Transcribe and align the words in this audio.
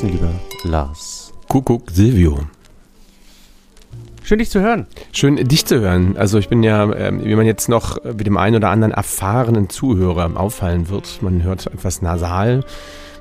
denn, 0.00 0.10
lieber 0.10 0.30
Lars? 0.64 1.32
Kuckuck 1.48 1.90
Silvio. 1.90 2.40
Schön, 4.22 4.38
dich 4.38 4.50
zu 4.50 4.60
hören. 4.60 4.86
Schön, 5.12 5.36
dich 5.36 5.64
zu 5.64 5.80
hören. 5.80 6.16
Also 6.16 6.38
ich 6.38 6.48
bin 6.48 6.62
ja, 6.62 6.92
ähm, 6.92 7.24
wie 7.24 7.34
man 7.36 7.46
jetzt 7.46 7.68
noch 7.68 8.02
mit 8.04 8.26
dem 8.26 8.36
einen 8.36 8.56
oder 8.56 8.70
anderen 8.70 8.92
erfahrenen 8.92 9.68
Zuhörer 9.68 10.30
auffallen 10.34 10.88
wird, 10.88 11.22
man 11.22 11.42
hört 11.42 11.66
etwas 11.66 12.02
nasal 12.02 12.64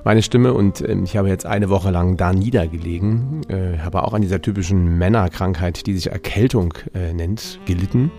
meine 0.03 0.21
Stimme 0.21 0.53
und 0.53 0.87
ähm, 0.87 1.03
ich 1.03 1.17
habe 1.17 1.29
jetzt 1.29 1.45
eine 1.45 1.69
Woche 1.69 1.91
lang 1.91 2.17
da 2.17 2.31
niedergelegen, 2.31 3.41
äh, 3.49 3.79
habe 3.79 4.03
auch 4.03 4.13
an 4.13 4.21
dieser 4.21 4.41
typischen 4.41 4.97
Männerkrankheit, 4.97 5.85
die 5.87 5.95
sich 5.95 6.11
Erkältung 6.11 6.73
äh, 6.93 7.13
nennt, 7.13 7.59
gelitten 7.65 8.11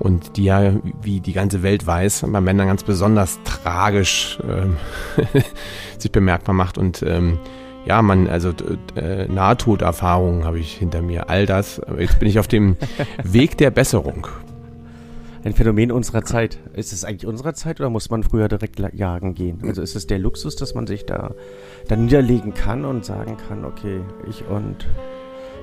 und 0.00 0.36
die 0.36 0.44
ja, 0.44 0.72
wie 1.02 1.20
die 1.20 1.32
ganze 1.32 1.62
Welt 1.62 1.86
weiß, 1.86 2.24
bei 2.26 2.40
Männern 2.40 2.66
ganz 2.66 2.82
besonders 2.82 3.38
tragisch 3.44 4.38
äh, 4.40 5.40
sich 5.98 6.10
bemerkbar 6.10 6.54
macht 6.54 6.78
und 6.78 7.02
ähm, 7.02 7.38
ja, 7.86 8.02
man, 8.02 8.28
also 8.28 8.52
äh, 8.96 9.26
Nahtoderfahrungen 9.26 10.44
habe 10.44 10.58
ich 10.58 10.74
hinter 10.74 11.00
mir, 11.00 11.30
all 11.30 11.46
das. 11.46 11.80
Jetzt 11.98 12.18
bin 12.18 12.28
ich 12.28 12.38
auf 12.38 12.48
dem 12.48 12.76
Weg 13.24 13.56
der 13.56 13.70
Besserung. 13.70 14.26
Ein 15.42 15.54
Phänomen 15.54 15.90
unserer 15.90 16.22
Zeit. 16.22 16.58
Ist 16.74 16.92
es 16.92 17.04
eigentlich 17.04 17.26
unserer 17.26 17.54
Zeit 17.54 17.80
oder 17.80 17.88
muss 17.88 18.10
man 18.10 18.22
früher 18.22 18.48
direkt 18.48 18.78
jagen 18.78 19.34
gehen? 19.34 19.60
Also 19.66 19.80
ist 19.80 19.96
es 19.96 20.06
der 20.06 20.18
Luxus, 20.18 20.56
dass 20.56 20.74
man 20.74 20.86
sich 20.86 21.06
da, 21.06 21.34
da 21.88 21.96
niederlegen 21.96 22.52
kann 22.52 22.84
und 22.84 23.06
sagen 23.06 23.38
kann, 23.48 23.64
okay, 23.64 24.00
ich 24.28 24.44
und 24.46 24.86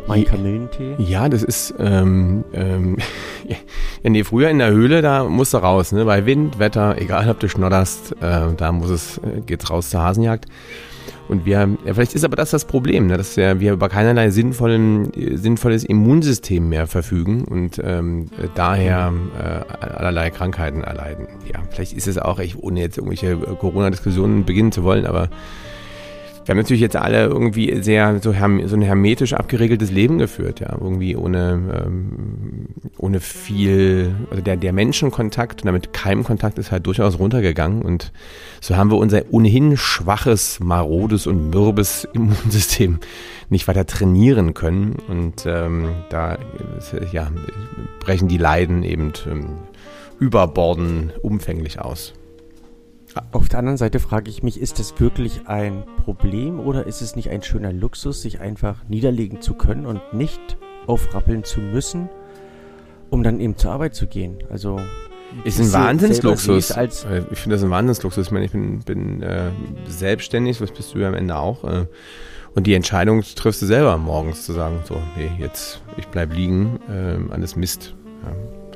mein 0.05 0.25
Kamillentee? 0.25 0.95
Ja, 0.97 1.29
das 1.29 1.43
ist, 1.43 1.73
ähm, 1.79 2.43
ähm, 2.53 2.97
ja, 3.47 3.55
nee, 4.03 4.23
früher 4.23 4.49
in 4.49 4.59
der 4.59 4.71
Höhle, 4.71 5.01
da 5.01 5.23
musst 5.23 5.53
du 5.53 5.57
raus, 5.57 5.91
ne? 5.91 6.05
Bei 6.05 6.25
Wind, 6.25 6.59
Wetter, 6.59 6.97
egal 6.99 7.29
ob 7.29 7.39
du 7.39 7.49
schnodderst, 7.49 8.13
äh, 8.21 8.53
da 8.55 8.71
muss 8.71 8.89
es, 8.89 9.17
äh, 9.19 9.41
geht's 9.45 9.69
raus 9.69 9.89
zur 9.89 10.01
Hasenjagd. 10.01 10.45
Und 11.27 11.45
wir, 11.45 11.69
ja, 11.85 11.93
vielleicht 11.93 12.15
ist 12.15 12.23
aber 12.23 12.35
das 12.35 12.51
das 12.51 12.65
Problem, 12.65 13.07
ne, 13.07 13.17
dass 13.17 13.35
ja, 13.35 13.59
wir 13.59 13.73
über 13.73 13.89
keinerlei 13.89 14.29
sinnvollen, 14.29 15.11
sinnvolles 15.35 15.83
Immunsystem 15.83 16.69
mehr 16.69 16.87
verfügen 16.87 17.43
und 17.43 17.81
ähm, 17.83 18.29
daher 18.55 19.13
äh, 19.37 19.85
allerlei 19.85 20.29
Krankheiten 20.29 20.83
erleiden. 20.83 21.27
Ja, 21.51 21.61
vielleicht 21.69 21.93
ist 21.93 22.07
es 22.07 22.17
auch, 22.17 22.39
ich, 22.39 22.57
ohne 22.57 22.79
jetzt 22.79 22.97
irgendwelche 22.97 23.35
Corona-Diskussionen 23.35 24.45
beginnen 24.45 24.71
zu 24.71 24.83
wollen, 24.83 25.05
aber 25.05 25.29
wir 26.47 26.53
haben 26.53 26.59
natürlich 26.59 26.81
jetzt 26.81 26.95
alle 26.95 27.25
irgendwie 27.25 27.81
sehr 27.81 28.21
so, 28.21 28.31
so 28.31 28.75
ein 28.77 28.81
hermetisch 28.81 29.33
abgeregeltes 29.33 29.91
Leben 29.91 30.17
geführt, 30.17 30.61
ja, 30.61 30.77
irgendwie 30.79 31.17
ohne, 31.17 31.83
ähm, 31.85 32.67
ohne 32.97 33.19
viel, 33.19 34.15
also 34.29 34.41
der, 34.41 34.55
der 34.55 34.71
Menschenkontakt 34.71 35.63
und 35.63 35.65
damit 35.65 35.91
Keimkontakt 35.91 36.57
ist 36.57 36.71
halt 36.71 36.87
durchaus 36.87 37.19
runtergegangen. 37.19 37.81
Und 37.81 38.13
so 38.61 38.77
haben 38.77 38.89
wir 38.89 38.97
unser 38.97 39.23
ohnehin 39.29 39.75
schwaches, 39.75 40.61
marodes 40.61 41.27
und 41.27 41.49
mürbes 41.49 42.07
Immunsystem 42.13 42.99
nicht 43.49 43.67
weiter 43.67 43.85
trainieren 43.85 44.53
können. 44.53 44.95
Und 45.09 45.45
ähm, 45.45 45.95
da 46.09 46.37
ja, 47.11 47.29
brechen 47.99 48.29
die 48.29 48.37
Leiden 48.37 48.83
eben 48.83 49.11
ähm, 49.29 49.49
überborden 50.17 51.11
umfänglich 51.21 51.81
aus. 51.81 52.13
Auf 53.31 53.49
der 53.49 53.59
anderen 53.59 53.77
Seite 53.77 53.99
frage 53.99 54.29
ich 54.29 54.43
mich, 54.43 54.59
ist 54.59 54.79
das 54.79 54.99
wirklich 54.99 55.47
ein 55.47 55.83
Problem 56.03 56.59
oder 56.59 56.85
ist 56.85 57.01
es 57.01 57.15
nicht 57.15 57.29
ein 57.29 57.41
schöner 57.43 57.71
Luxus, 57.71 58.21
sich 58.21 58.39
einfach 58.39 58.83
niederlegen 58.87 59.41
zu 59.41 59.53
können 59.53 59.85
und 59.85 60.01
nicht 60.13 60.57
aufrappeln 60.87 61.43
zu 61.43 61.59
müssen, 61.59 62.09
um 63.09 63.23
dann 63.23 63.39
eben 63.39 63.57
zur 63.57 63.71
Arbeit 63.71 63.95
zu 63.95 64.07
gehen? 64.07 64.37
Also 64.49 64.79
ist 65.43 65.59
ein 65.59 65.73
Wahnsinnsluxus. 65.73 66.71
ich 66.71 67.39
finde 67.39 67.55
das 67.55 67.63
ein 67.63 67.69
Wahnsinnsluxus. 67.69 68.27
Ich 68.27 68.31
meine, 68.31 68.45
ich 68.45 68.51
bin, 68.51 68.79
bin 68.79 69.21
äh, 69.21 69.51
selbstständig, 69.87 70.61
was 70.61 70.71
bist 70.71 70.93
du 70.93 70.99
ja 70.99 71.09
am 71.09 71.13
Ende 71.13 71.35
auch. 71.35 71.63
Äh, 71.63 71.85
und 72.55 72.65
die 72.65 72.73
Entscheidung 72.73 73.21
triffst 73.21 73.61
du 73.61 73.65
selber 73.65 73.97
morgens 73.97 74.45
zu 74.45 74.53
sagen, 74.53 74.79
so, 74.85 74.95
nee, 75.15 75.29
jetzt, 75.37 75.81
ich 75.97 76.07
bleib 76.07 76.33
liegen, 76.33 76.79
äh, 76.89 77.33
alles 77.33 77.55
Mist. 77.55 77.93
Ja 78.23 78.66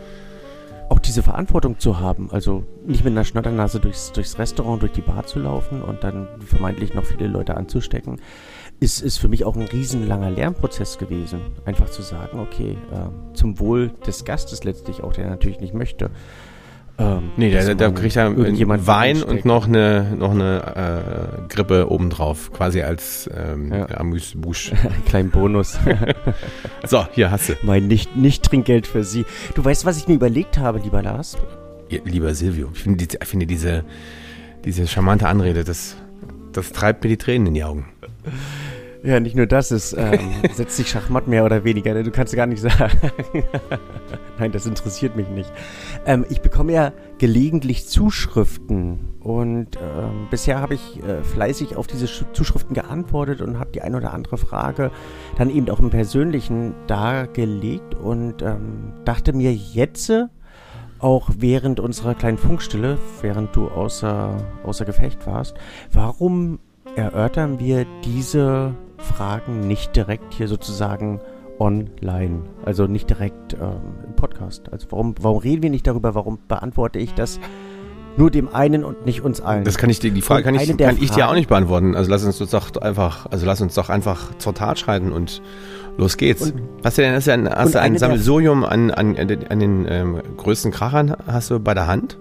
diese 1.01 1.23
Verantwortung 1.23 1.79
zu 1.79 1.99
haben, 1.99 2.29
also 2.31 2.63
nicht 2.85 3.03
mit 3.03 3.11
einer 3.11 3.25
Schnatternase 3.25 3.79
durchs, 3.79 4.11
durchs 4.11 4.37
Restaurant, 4.39 4.81
durch 4.81 4.91
die 4.91 5.01
Bar 5.01 5.25
zu 5.25 5.39
laufen 5.39 5.81
und 5.81 6.03
dann 6.03 6.27
vermeintlich 6.45 6.93
noch 6.93 7.05
viele 7.05 7.27
Leute 7.27 7.57
anzustecken, 7.57 8.21
ist, 8.79 9.01
ist 9.01 9.17
für 9.17 9.27
mich 9.27 9.45
auch 9.45 9.55
ein 9.55 9.67
riesenlanger 9.67 10.31
Lernprozess 10.31 10.97
gewesen. 10.97 11.41
Einfach 11.65 11.89
zu 11.89 12.01
sagen, 12.01 12.39
okay, 12.39 12.77
äh, 12.91 13.35
zum 13.35 13.59
Wohl 13.59 13.89
des 14.05 14.25
Gastes 14.25 14.63
letztlich 14.63 15.03
auch, 15.03 15.13
der 15.13 15.29
natürlich 15.29 15.59
nicht 15.59 15.73
möchte, 15.73 16.09
ähm, 17.01 17.31
nee, 17.37 17.51
da, 17.51 17.73
da 17.73 17.89
kriegt 17.89 18.15
er 18.15 18.35
Wein 18.35 19.23
und 19.23 19.45
noch 19.45 19.67
eine, 19.67 20.15
noch 20.17 20.31
eine 20.31 21.41
äh, 21.47 21.53
Grippe 21.53 21.89
obendrauf, 21.89 22.51
quasi 22.51 22.81
als 22.81 23.29
ähm, 23.35 23.71
ja. 23.71 23.89
Amüsbusch. 23.97 24.71
Kleinen 25.07 25.31
Bonus. 25.31 25.79
so, 26.85 27.07
hier 27.13 27.31
hast 27.31 27.49
du. 27.49 27.53
Mein 27.63 27.87
Nicht-Trinkgeld 27.87 28.85
nicht 28.85 28.91
für 28.91 29.03
Sie. 29.03 29.25
Du 29.55 29.65
weißt, 29.65 29.85
was 29.85 29.97
ich 29.97 30.07
mir 30.07 30.15
überlegt 30.15 30.57
habe, 30.57 30.79
lieber 30.79 31.01
Lars? 31.01 31.37
Ja, 31.89 31.99
lieber 32.05 32.33
Silvio, 32.35 32.69
ich 32.73 32.79
finde, 32.79 33.03
ich 33.03 33.27
finde 33.27 33.47
diese, 33.47 33.83
diese 34.63 34.87
charmante 34.87 35.27
Anrede, 35.27 35.63
das, 35.63 35.97
das 36.53 36.71
treibt 36.71 37.03
mir 37.03 37.09
die 37.09 37.17
Tränen 37.17 37.47
in 37.47 37.53
die 37.55 37.63
Augen. 37.63 37.87
Ja, 39.03 39.19
nicht 39.19 39.35
nur 39.35 39.47
das, 39.47 39.71
es 39.71 39.93
ähm, 39.93 40.19
setzt 40.53 40.77
sich 40.77 40.89
Schachmatt 40.89 41.27
mehr 41.27 41.43
oder 41.43 41.63
weniger. 41.63 41.93
Ne? 41.93 42.03
Du 42.03 42.11
kannst 42.11 42.35
gar 42.35 42.45
nicht 42.45 42.61
sagen. 42.61 42.99
Nein, 44.39 44.51
das 44.51 44.67
interessiert 44.67 45.15
mich 45.15 45.27
nicht. 45.29 45.51
Ähm, 46.05 46.25
ich 46.29 46.41
bekomme 46.41 46.73
ja 46.73 46.93
gelegentlich 47.17 47.87
Zuschriften 47.87 48.99
und 49.19 49.77
ähm, 49.77 50.27
bisher 50.29 50.59
habe 50.59 50.75
ich 50.75 51.03
äh, 51.03 51.23
fleißig 51.23 51.75
auf 51.75 51.87
diese 51.87 52.05
Zuschriften 52.33 52.75
geantwortet 52.75 53.41
und 53.41 53.57
habe 53.57 53.71
die 53.71 53.81
ein 53.81 53.95
oder 53.95 54.13
andere 54.13 54.37
Frage 54.37 54.91
dann 55.35 55.49
eben 55.49 55.69
auch 55.69 55.79
im 55.79 55.89
Persönlichen 55.89 56.75
dargelegt 56.85 57.95
und 57.95 58.43
ähm, 58.43 58.93
dachte 59.03 59.33
mir 59.33 59.53
jetzt, 59.53 60.11
auch 60.99 61.31
während 61.35 61.79
unserer 61.79 62.13
kleinen 62.13 62.37
Funkstille, 62.37 62.99
während 63.21 63.55
du 63.55 63.69
außer, 63.69 64.37
außer 64.63 64.85
Gefecht 64.85 65.25
warst, 65.25 65.55
warum 65.91 66.59
erörtern 66.95 67.59
wir 67.59 67.85
diese 68.03 68.75
Fragen 69.01 69.67
nicht 69.67 69.95
direkt 69.95 70.33
hier 70.33 70.47
sozusagen 70.47 71.19
online, 71.59 72.41
also 72.65 72.87
nicht 72.87 73.09
direkt 73.09 73.53
ähm, 73.53 73.81
im 74.05 74.15
Podcast. 74.15 74.71
Also 74.71 74.87
warum, 74.89 75.15
warum 75.21 75.37
reden 75.37 75.63
wir 75.63 75.69
nicht 75.69 75.85
darüber, 75.85 76.15
warum 76.15 76.39
beantworte 76.47 76.97
ich 76.97 77.13
das 77.13 77.39
nur 78.17 78.31
dem 78.31 78.53
einen 78.53 78.83
und 78.83 79.05
nicht 79.05 79.21
uns 79.21 79.41
allen? 79.41 79.63
Das 79.63 79.77
kann 79.77 79.89
ich 79.89 79.99
dir, 79.99 80.11
die 80.11 80.21
Frage 80.21 80.43
kann, 80.43 80.55
ich, 80.55 80.75
kann 80.77 80.97
ich 80.99 81.11
dir 81.11 81.29
auch 81.29 81.35
nicht 81.35 81.49
beantworten. 81.49 81.95
Also 81.95 82.09
lass 82.09 82.23
uns 82.25 82.39
doch 82.39 82.77
einfach, 82.77 83.27
also 83.27 83.45
lass 83.45 83.61
uns 83.61 83.75
doch 83.75 83.89
einfach 83.89 84.35
zur 84.37 84.55
Tat 84.55 84.79
schreiten 84.79 85.11
und 85.11 85.41
los 85.97 86.17
geht's. 86.17 86.51
Und, 86.51 86.61
hast 86.83 86.97
du 86.97 87.03
denn 87.03 87.13
hast 87.13 87.27
du 87.27 87.33
ein, 87.33 87.47
hast 87.47 87.75
du 87.75 87.79
ein 87.79 87.97
Sammelsurium 87.97 88.63
an, 88.63 88.89
an, 88.89 89.15
an 89.17 89.59
den 89.59 89.85
ähm, 89.87 90.21
größten 90.37 90.71
Krachern 90.71 91.15
hast 91.27 91.51
du 91.51 91.59
bei 91.59 91.75
der 91.75 91.87
Hand? 91.87 92.17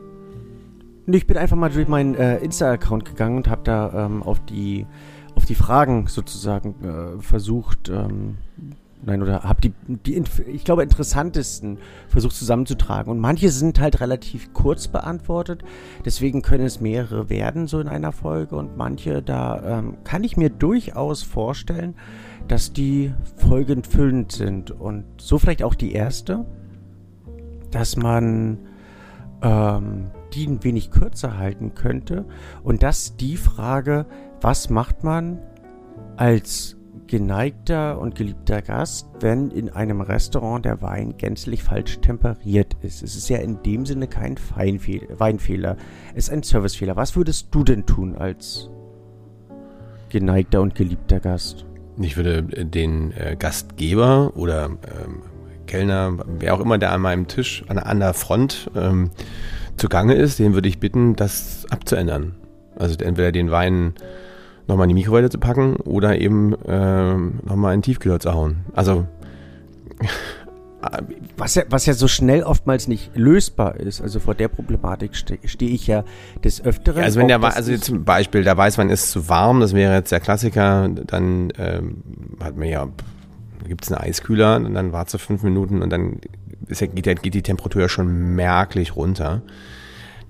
Ich 1.06 1.26
bin 1.26 1.38
einfach 1.38 1.56
mal 1.56 1.70
durch 1.70 1.88
meinen 1.88 2.14
äh, 2.14 2.36
Insta-Account 2.38 3.04
gegangen 3.04 3.38
und 3.38 3.48
habe 3.48 3.62
da 3.64 4.06
ähm, 4.06 4.22
auf 4.22 4.38
die 4.44 4.86
auf 5.34 5.44
die 5.44 5.54
Fragen 5.54 6.06
sozusagen 6.06 6.74
äh, 6.84 7.22
versucht, 7.22 7.88
ähm, 7.88 8.38
nein, 9.04 9.22
oder 9.22 9.42
habe 9.42 9.60
die, 9.60 9.72
die, 9.86 10.22
ich 10.46 10.64
glaube, 10.64 10.82
interessantesten 10.82 11.78
versucht 12.08 12.34
zusammenzutragen. 12.34 13.10
Und 13.10 13.18
manche 13.18 13.50
sind 13.50 13.80
halt 13.80 14.00
relativ 14.00 14.52
kurz 14.52 14.88
beantwortet, 14.88 15.62
deswegen 16.04 16.42
können 16.42 16.64
es 16.64 16.80
mehrere 16.80 17.30
werden, 17.30 17.66
so 17.66 17.80
in 17.80 17.88
einer 17.88 18.12
Folge. 18.12 18.56
Und 18.56 18.76
manche, 18.76 19.22
da 19.22 19.78
ähm, 19.78 19.96
kann 20.04 20.24
ich 20.24 20.36
mir 20.36 20.50
durchaus 20.50 21.22
vorstellen, 21.22 21.94
dass 22.48 22.72
die 22.72 23.12
folgenfüllend 23.36 24.32
sind. 24.32 24.70
Und 24.70 25.04
so 25.18 25.38
vielleicht 25.38 25.62
auch 25.62 25.74
die 25.74 25.92
erste, 25.92 26.44
dass 27.70 27.96
man 27.96 28.58
ähm, 29.42 30.10
die 30.34 30.46
ein 30.46 30.62
wenig 30.62 30.90
kürzer 30.90 31.38
halten 31.38 31.74
könnte. 31.74 32.24
Und 32.62 32.82
das 32.82 33.16
die 33.16 33.36
Frage, 33.36 34.06
was 34.40 34.70
macht 34.70 35.04
man 35.04 35.38
als 36.16 36.76
geneigter 37.06 37.98
und 37.98 38.14
geliebter 38.14 38.62
Gast, 38.62 39.08
wenn 39.20 39.50
in 39.50 39.68
einem 39.68 40.00
Restaurant 40.00 40.64
der 40.64 40.80
Wein 40.80 41.16
gänzlich 41.16 41.62
falsch 41.62 42.00
temperiert 42.00 42.76
ist? 42.82 43.02
Es 43.02 43.16
ist 43.16 43.28
ja 43.28 43.38
in 43.38 43.62
dem 43.62 43.84
Sinne 43.84 44.06
kein 44.06 44.36
Feinfehl 44.36 45.08
Weinfehler, 45.18 45.76
es 46.14 46.28
ist 46.28 46.30
ein 46.30 46.42
Servicefehler. 46.42 46.96
Was 46.96 47.16
würdest 47.16 47.48
du 47.50 47.64
denn 47.64 47.84
tun 47.84 48.16
als 48.16 48.70
geneigter 50.08 50.60
und 50.60 50.74
geliebter 50.74 51.20
Gast? 51.20 51.66
Ich 52.00 52.16
würde 52.16 52.42
den 52.42 53.12
äh, 53.12 53.36
Gastgeber 53.38 54.32
oder 54.36 54.66
ähm, 54.66 55.22
Kellner, 55.66 56.16
wer 56.38 56.54
auch 56.54 56.60
immer, 56.60 56.78
der 56.78 56.92
an 56.92 57.00
meinem 57.00 57.26
Tisch 57.28 57.64
an, 57.68 57.78
an 57.78 58.00
der 58.00 58.14
Front 58.14 58.70
ähm, 58.74 59.10
zugange 59.76 60.14
ist, 60.14 60.38
den 60.38 60.54
würde 60.54 60.68
ich 60.68 60.78
bitten, 60.78 61.16
das 61.16 61.66
abzuändern. 61.70 62.36
Also 62.76 62.96
entweder 63.04 63.32
den 63.32 63.50
Wein 63.50 63.94
nochmal 64.70 64.84
in 64.84 64.96
die 64.96 65.02
Mikrowelle 65.02 65.28
zu 65.28 65.38
packen 65.38 65.76
oder 65.76 66.18
eben 66.18 66.54
äh, 66.64 67.14
nochmal 67.14 67.74
in 67.74 67.80
den 67.80 67.82
Tiefkühler 67.82 68.20
zu 68.20 68.32
hauen. 68.32 68.64
Also 68.74 69.06
was 71.36 71.54
ja, 71.54 71.64
was 71.68 71.86
ja 71.86 71.94
so 71.94 72.08
schnell 72.08 72.42
oftmals 72.42 72.88
nicht 72.88 73.10
lösbar 73.14 73.76
ist. 73.76 74.00
Also 74.00 74.20
vor 74.20 74.34
der 74.34 74.48
Problematik 74.48 75.14
stehe 75.14 75.40
steh 75.44 75.66
ich 75.66 75.86
ja 75.86 76.04
des 76.42 76.64
Öfteren. 76.64 76.98
Ja, 76.98 77.04
also 77.04 77.20
wenn 77.20 77.28
der, 77.28 77.42
also 77.42 77.76
zum 77.76 78.04
Beispiel, 78.04 78.44
der 78.44 78.56
weiß, 78.56 78.78
wann 78.78 78.90
ist 78.90 79.10
zu 79.10 79.28
warm, 79.28 79.60
das 79.60 79.74
wäre 79.74 79.94
jetzt 79.94 80.12
der 80.12 80.20
Klassiker, 80.20 80.88
dann 80.88 81.52
ähm, 81.58 82.02
hat 82.42 82.56
man 82.56 82.68
ja, 82.68 82.88
gibt 83.66 83.84
es 83.84 83.92
einen 83.92 84.00
Eiskühler 84.00 84.56
und 84.56 84.74
dann 84.74 84.92
wartet 84.92 85.14
es 85.14 85.22
fünf 85.22 85.42
Minuten 85.42 85.82
und 85.82 85.90
dann 85.90 86.20
ist, 86.66 86.80
geht, 86.80 87.22
geht 87.22 87.34
die 87.34 87.42
Temperatur 87.42 87.82
ja 87.82 87.88
schon 87.88 88.34
merklich 88.34 88.96
runter. 88.96 89.42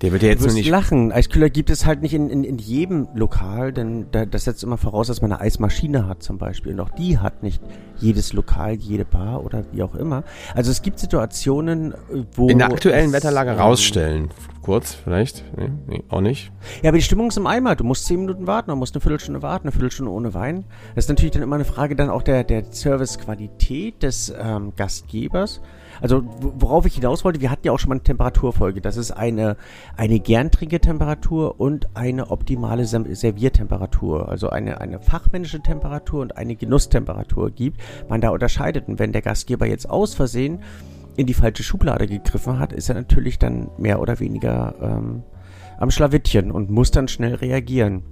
Der 0.01 0.11
wird 0.11 0.23
ja 0.23 0.29
jetzt 0.29 0.43
du 0.43 0.47
noch 0.47 0.53
nicht. 0.55 0.69
lachen. 0.69 1.11
Eiskühler 1.11 1.49
gibt 1.49 1.69
es 1.69 1.85
halt 1.85 2.01
nicht 2.01 2.13
in, 2.13 2.29
in, 2.29 2.43
in 2.43 2.57
jedem 2.57 3.07
Lokal, 3.13 3.71
denn 3.71 4.07
da, 4.11 4.25
das 4.25 4.45
setzt 4.45 4.63
immer 4.63 4.77
voraus, 4.77 5.07
dass 5.07 5.21
man 5.21 5.31
eine 5.31 5.41
Eismaschine 5.41 6.07
hat 6.07 6.23
zum 6.23 6.37
Beispiel. 6.39 6.73
Und 6.73 6.79
auch 6.79 6.89
die 6.89 7.19
hat 7.19 7.43
nicht 7.43 7.61
jedes 7.99 8.33
Lokal, 8.33 8.73
jede 8.73 9.05
Bar 9.05 9.45
oder 9.45 9.63
wie 9.71 9.83
auch 9.83 9.93
immer. 9.93 10.23
Also 10.55 10.71
es 10.71 10.81
gibt 10.81 10.99
Situationen, 10.99 11.93
wo. 12.33 12.49
In 12.49 12.57
der 12.57 12.71
aktuellen 12.71 13.13
Wetterlage 13.13 13.51
rausstellen. 13.51 14.29
Kurz, 14.61 14.93
vielleicht? 14.93 15.43
Nee, 15.57 15.69
nee, 15.87 16.03
auch 16.09 16.21
nicht. 16.21 16.51
Ja, 16.83 16.89
aber 16.89 16.97
die 16.97 17.03
Stimmung 17.03 17.29
ist 17.29 17.37
im 17.37 17.47
Eimer. 17.47 17.75
Du 17.75 17.83
musst 17.83 18.05
zehn 18.05 18.19
Minuten 18.19 18.45
warten, 18.45 18.69
du 18.69 18.75
musst 18.75 18.93
eine 18.93 19.01
Viertelstunde 19.01 19.41
warten, 19.41 19.63
eine 19.63 19.71
Viertelstunde 19.71 20.11
ohne 20.11 20.35
Wein. 20.35 20.65
Das 20.93 21.05
ist 21.05 21.09
natürlich 21.09 21.31
dann 21.31 21.41
immer 21.41 21.55
eine 21.55 21.65
Frage 21.65 21.95
dann 21.95 22.11
auch 22.11 22.21
der, 22.21 22.43
der 22.43 22.65
Servicequalität 22.69 24.03
des 24.03 24.31
ähm, 24.39 24.73
Gastgebers. 24.75 25.61
Also 25.99 26.23
worauf 26.39 26.85
ich 26.85 26.95
hinaus 26.95 27.25
wollte, 27.25 27.41
wir 27.41 27.49
hatten 27.49 27.65
ja 27.65 27.71
auch 27.71 27.79
schon 27.79 27.89
mal 27.89 27.95
eine 27.95 28.03
Temperaturfolge. 28.03 28.81
Das 28.81 28.97
ist 28.97 29.11
eine, 29.11 29.57
eine 29.97 30.19
Gerntrinketemperatur 30.19 31.59
und 31.59 31.95
eine 31.95 32.29
optimale 32.29 32.85
Serviertemperatur. 32.85 34.29
Also 34.29 34.49
eine, 34.49 34.79
eine 34.79 34.99
fachmännische 34.99 35.61
Temperatur 35.61 36.21
und 36.21 36.37
eine 36.37 36.55
Genusstemperatur 36.55 37.49
gibt. 37.49 37.81
Man 38.09 38.21
da 38.21 38.29
unterscheidet. 38.29 38.87
Und 38.87 38.99
wenn 38.99 39.11
der 39.11 39.21
Gastgeber 39.23 39.65
jetzt 39.65 39.89
aus 39.89 40.13
Versehen 40.13 40.61
in 41.17 41.27
die 41.27 41.33
falsche 41.33 41.63
Schublade 41.63 42.07
gegriffen 42.07 42.59
hat, 42.59 42.73
ist 42.73 42.89
er 42.89 42.95
natürlich 42.95 43.39
dann 43.39 43.69
mehr 43.77 43.99
oder 43.99 44.19
weniger 44.19 44.75
ähm, 44.81 45.23
am 45.77 45.91
Schlawittchen 45.91 46.51
und 46.51 46.69
muss 46.69 46.91
dann 46.91 47.07
schnell 47.07 47.35
reagieren. 47.35 48.03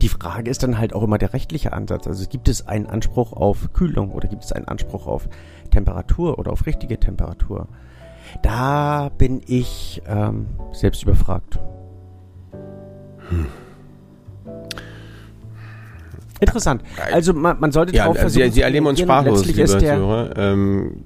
Die 0.00 0.08
Frage 0.08 0.50
ist 0.50 0.62
dann 0.62 0.78
halt 0.78 0.92
auch 0.92 1.02
immer 1.02 1.18
der 1.18 1.32
rechtliche 1.32 1.72
Ansatz. 1.72 2.06
Also 2.06 2.28
gibt 2.28 2.48
es 2.48 2.66
einen 2.66 2.86
Anspruch 2.86 3.32
auf 3.32 3.72
Kühlung 3.72 4.10
oder 4.12 4.28
gibt 4.28 4.44
es 4.44 4.52
einen 4.52 4.66
Anspruch 4.66 5.06
auf 5.06 5.28
Temperatur 5.70 6.38
oder 6.38 6.52
auf 6.52 6.66
richtige 6.66 6.98
Temperatur? 6.98 7.68
Da 8.42 9.10
bin 9.16 9.40
ich 9.46 10.02
ähm, 10.06 10.46
selbst 10.72 11.02
überfragt. 11.02 11.58
Hm. 13.28 13.46
Interessant. 16.40 16.82
Also 17.12 17.32
man, 17.32 17.58
man 17.60 17.72
sollte 17.72 17.94
ja, 17.94 18.02
darauf 18.02 18.18
versuchen. 18.18 18.50
Sie, 18.50 18.50
Sie 18.50 18.60
erleben 18.60 18.86
uns 18.86 19.00
sprachlos, 19.00 19.46
liebe 19.46 19.64
Zuhörer. 19.64 20.36
Ähm, 20.36 21.04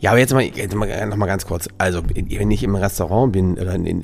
ja, 0.00 0.10
aber 0.10 0.18
jetzt 0.18 0.32
mal, 0.32 0.42
jetzt 0.42 0.74
mal 0.74 1.06
noch 1.06 1.16
mal 1.16 1.26
ganz 1.26 1.46
kurz. 1.46 1.68
Also, 1.76 2.00
wenn 2.14 2.50
ich 2.50 2.62
im 2.62 2.74
Restaurant 2.74 3.32
bin 3.32 3.58
oder 3.58 3.74
in, 3.74 4.02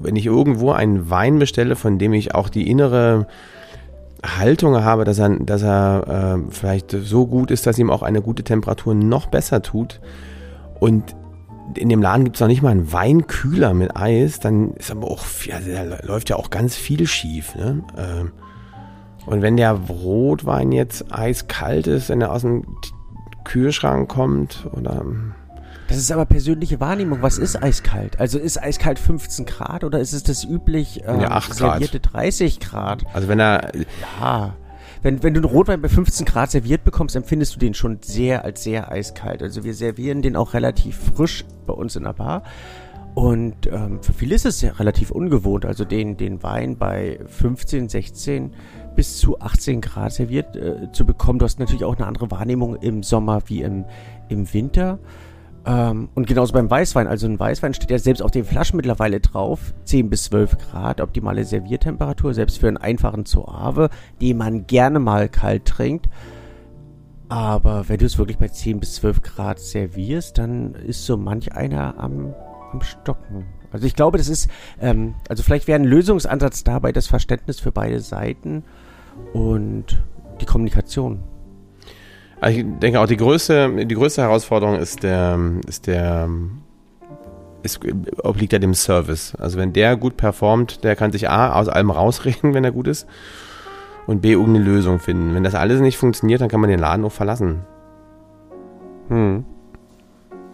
wenn 0.00 0.16
ich 0.16 0.26
irgendwo 0.26 0.72
einen 0.72 1.10
Wein 1.10 1.38
bestelle, 1.38 1.76
von 1.76 1.98
dem 1.98 2.12
ich 2.12 2.34
auch 2.34 2.48
die 2.48 2.68
innere 2.68 3.28
Haltung 4.24 4.82
habe, 4.82 5.04
dass 5.04 5.20
er, 5.20 5.28
dass 5.38 5.62
er 5.62 6.38
äh, 6.38 6.50
vielleicht 6.50 6.90
so 6.90 7.26
gut 7.28 7.52
ist, 7.52 7.68
dass 7.68 7.78
ihm 7.78 7.88
auch 7.88 8.02
eine 8.02 8.20
gute 8.20 8.42
Temperatur 8.42 8.94
noch 8.94 9.26
besser 9.26 9.62
tut. 9.62 10.00
Und 10.80 11.14
in 11.76 11.88
dem 11.88 12.02
Laden 12.02 12.24
gibt 12.24 12.36
es 12.36 12.40
noch 12.40 12.48
nicht 12.48 12.62
mal 12.62 12.70
einen 12.70 12.92
Weinkühler 12.92 13.74
mit 13.74 13.96
Eis, 13.96 14.40
dann 14.40 14.72
ist 14.74 14.90
aber 14.90 15.08
auch, 15.08 15.24
ja, 15.44 15.60
da 15.60 16.04
läuft 16.04 16.30
ja 16.30 16.36
auch 16.36 16.50
ganz 16.50 16.74
viel 16.74 17.06
schief. 17.06 17.54
Ne? 17.54 17.84
Ähm, 17.96 18.32
und 19.26 19.42
wenn 19.42 19.56
der 19.56 19.72
Rotwein 19.72 20.72
jetzt 20.72 21.12
eiskalt 21.12 21.86
ist, 21.86 22.08
wenn 22.08 22.20
er 22.20 22.32
aus 22.32 22.42
dem 22.42 22.64
Kühlschrank 23.44 24.08
kommt 24.08 24.66
oder 24.72 25.04
das 25.88 25.96
ist 25.96 26.12
aber 26.12 26.26
persönliche 26.26 26.80
Wahrnehmung. 26.80 27.22
Was 27.22 27.38
ist 27.38 27.62
eiskalt? 27.62 28.20
Also 28.20 28.38
ist 28.38 28.62
eiskalt 28.62 28.98
15 28.98 29.46
Grad 29.46 29.84
oder 29.84 29.98
ist 30.00 30.12
es 30.12 30.22
das 30.22 30.44
üblich 30.44 31.02
ähm, 31.06 31.20
ja, 31.20 31.30
8 31.30 31.46
Grad. 31.46 31.56
servierte 31.56 32.00
30 32.00 32.60
Grad? 32.60 33.04
Also 33.14 33.26
wenn 33.28 33.40
er... 33.40 33.72
Ja, 34.20 34.54
wenn, 35.02 35.22
wenn 35.22 35.32
du 35.32 35.40
einen 35.40 35.48
Rotwein 35.48 35.80
bei 35.80 35.88
15 35.88 36.26
Grad 36.26 36.50
serviert 36.50 36.84
bekommst, 36.84 37.16
empfindest 37.16 37.54
du 37.54 37.58
den 37.60 37.72
schon 37.72 37.98
sehr 38.02 38.44
als 38.44 38.64
sehr 38.64 38.90
eiskalt. 38.90 39.42
Also 39.42 39.64
wir 39.64 39.72
servieren 39.72 40.22
den 40.22 40.36
auch 40.36 40.54
relativ 40.54 40.98
frisch 41.14 41.44
bei 41.66 41.72
uns 41.72 41.96
in 41.96 42.04
der 42.04 42.14
Bar. 42.14 42.42
Und 43.14 43.66
ähm, 43.66 44.02
für 44.02 44.12
viele 44.12 44.34
ist 44.34 44.46
es 44.46 44.60
ja 44.60 44.72
relativ 44.72 45.10
ungewohnt, 45.10 45.64
also 45.64 45.84
den, 45.84 46.16
den 46.16 46.42
Wein 46.42 46.76
bei 46.76 47.18
15, 47.26 47.88
16 47.88 48.52
bis 48.98 49.16
zu 49.16 49.38
18 49.38 49.80
Grad 49.80 50.12
serviert 50.12 50.56
äh, 50.56 50.90
zu 50.90 51.06
bekommen. 51.06 51.38
Du 51.38 51.44
hast 51.44 51.60
natürlich 51.60 51.84
auch 51.84 51.94
eine 51.94 52.08
andere 52.08 52.32
Wahrnehmung 52.32 52.74
im 52.74 53.04
Sommer 53.04 53.42
wie 53.46 53.62
im, 53.62 53.84
im 54.28 54.52
Winter. 54.52 54.98
Ähm, 55.64 56.08
und 56.16 56.26
genauso 56.26 56.52
beim 56.52 56.68
Weißwein. 56.68 57.06
Also 57.06 57.28
ein 57.28 57.38
Weißwein 57.38 57.74
steht 57.74 57.92
ja 57.92 58.00
selbst 58.00 58.22
auf 58.22 58.32
den 58.32 58.44
Flaschen 58.44 58.76
mittlerweile 58.76 59.20
drauf. 59.20 59.72
10 59.84 60.10
bis 60.10 60.24
12 60.24 60.58
Grad, 60.58 61.00
optimale 61.00 61.44
Serviertemperatur, 61.44 62.34
selbst 62.34 62.58
für 62.58 62.66
einen 62.66 62.76
einfachen 62.76 63.24
Zoave, 63.24 63.88
den 64.20 64.36
man 64.36 64.66
gerne 64.66 64.98
mal 64.98 65.28
kalt 65.28 65.66
trinkt. 65.66 66.08
Aber 67.28 67.88
wenn 67.88 67.98
du 67.98 68.06
es 68.06 68.18
wirklich 68.18 68.38
bei 68.38 68.48
10 68.48 68.80
bis 68.80 68.96
12 68.96 69.22
Grad 69.22 69.60
servierst, 69.60 70.38
dann 70.38 70.74
ist 70.74 71.06
so 71.06 71.16
manch 71.16 71.52
einer 71.52 72.00
am, 72.00 72.34
am 72.72 72.82
Stocken. 72.82 73.46
Also 73.70 73.86
ich 73.86 73.94
glaube, 73.94 74.18
das 74.18 74.28
ist, 74.28 74.50
ähm, 74.80 75.14
also 75.28 75.44
vielleicht 75.44 75.68
wäre 75.68 75.78
ein 75.78 75.84
Lösungsansatz 75.84 76.64
dabei 76.64 76.90
das 76.90 77.06
Verständnis 77.06 77.60
für 77.60 77.70
beide 77.70 78.00
Seiten 78.00 78.64
und 79.32 80.02
die 80.40 80.46
Kommunikation. 80.46 81.20
Also 82.40 82.60
ich 82.60 82.66
denke 82.80 83.00
auch, 83.00 83.06
die 83.06 83.16
größte, 83.16 83.84
die 83.84 83.94
größte 83.94 84.22
Herausforderung 84.22 84.76
ist 84.76 85.02
der, 85.02 85.38
ist 85.66 85.86
der, 85.86 86.28
ist, 87.62 87.80
obliegt 88.22 88.52
ja 88.52 88.58
dem 88.58 88.74
Service. 88.74 89.34
Also 89.36 89.58
wenn 89.58 89.72
der 89.72 89.96
gut 89.96 90.16
performt, 90.16 90.84
der 90.84 90.94
kann 90.94 91.10
sich 91.10 91.28
A, 91.28 91.58
aus 91.58 91.68
allem 91.68 91.90
rausreden, 91.90 92.54
wenn 92.54 92.64
er 92.64 92.72
gut 92.72 92.86
ist, 92.86 93.06
und 94.06 94.22
B, 94.22 94.32
irgendeine 94.32 94.64
Lösung 94.64 95.00
finden. 95.00 95.34
Wenn 95.34 95.44
das 95.44 95.54
alles 95.54 95.80
nicht 95.80 95.98
funktioniert, 95.98 96.40
dann 96.40 96.48
kann 96.48 96.60
man 96.60 96.70
den 96.70 96.78
Laden 96.78 97.04
auch 97.04 97.12
verlassen. 97.12 97.64
Hm. 99.08 99.44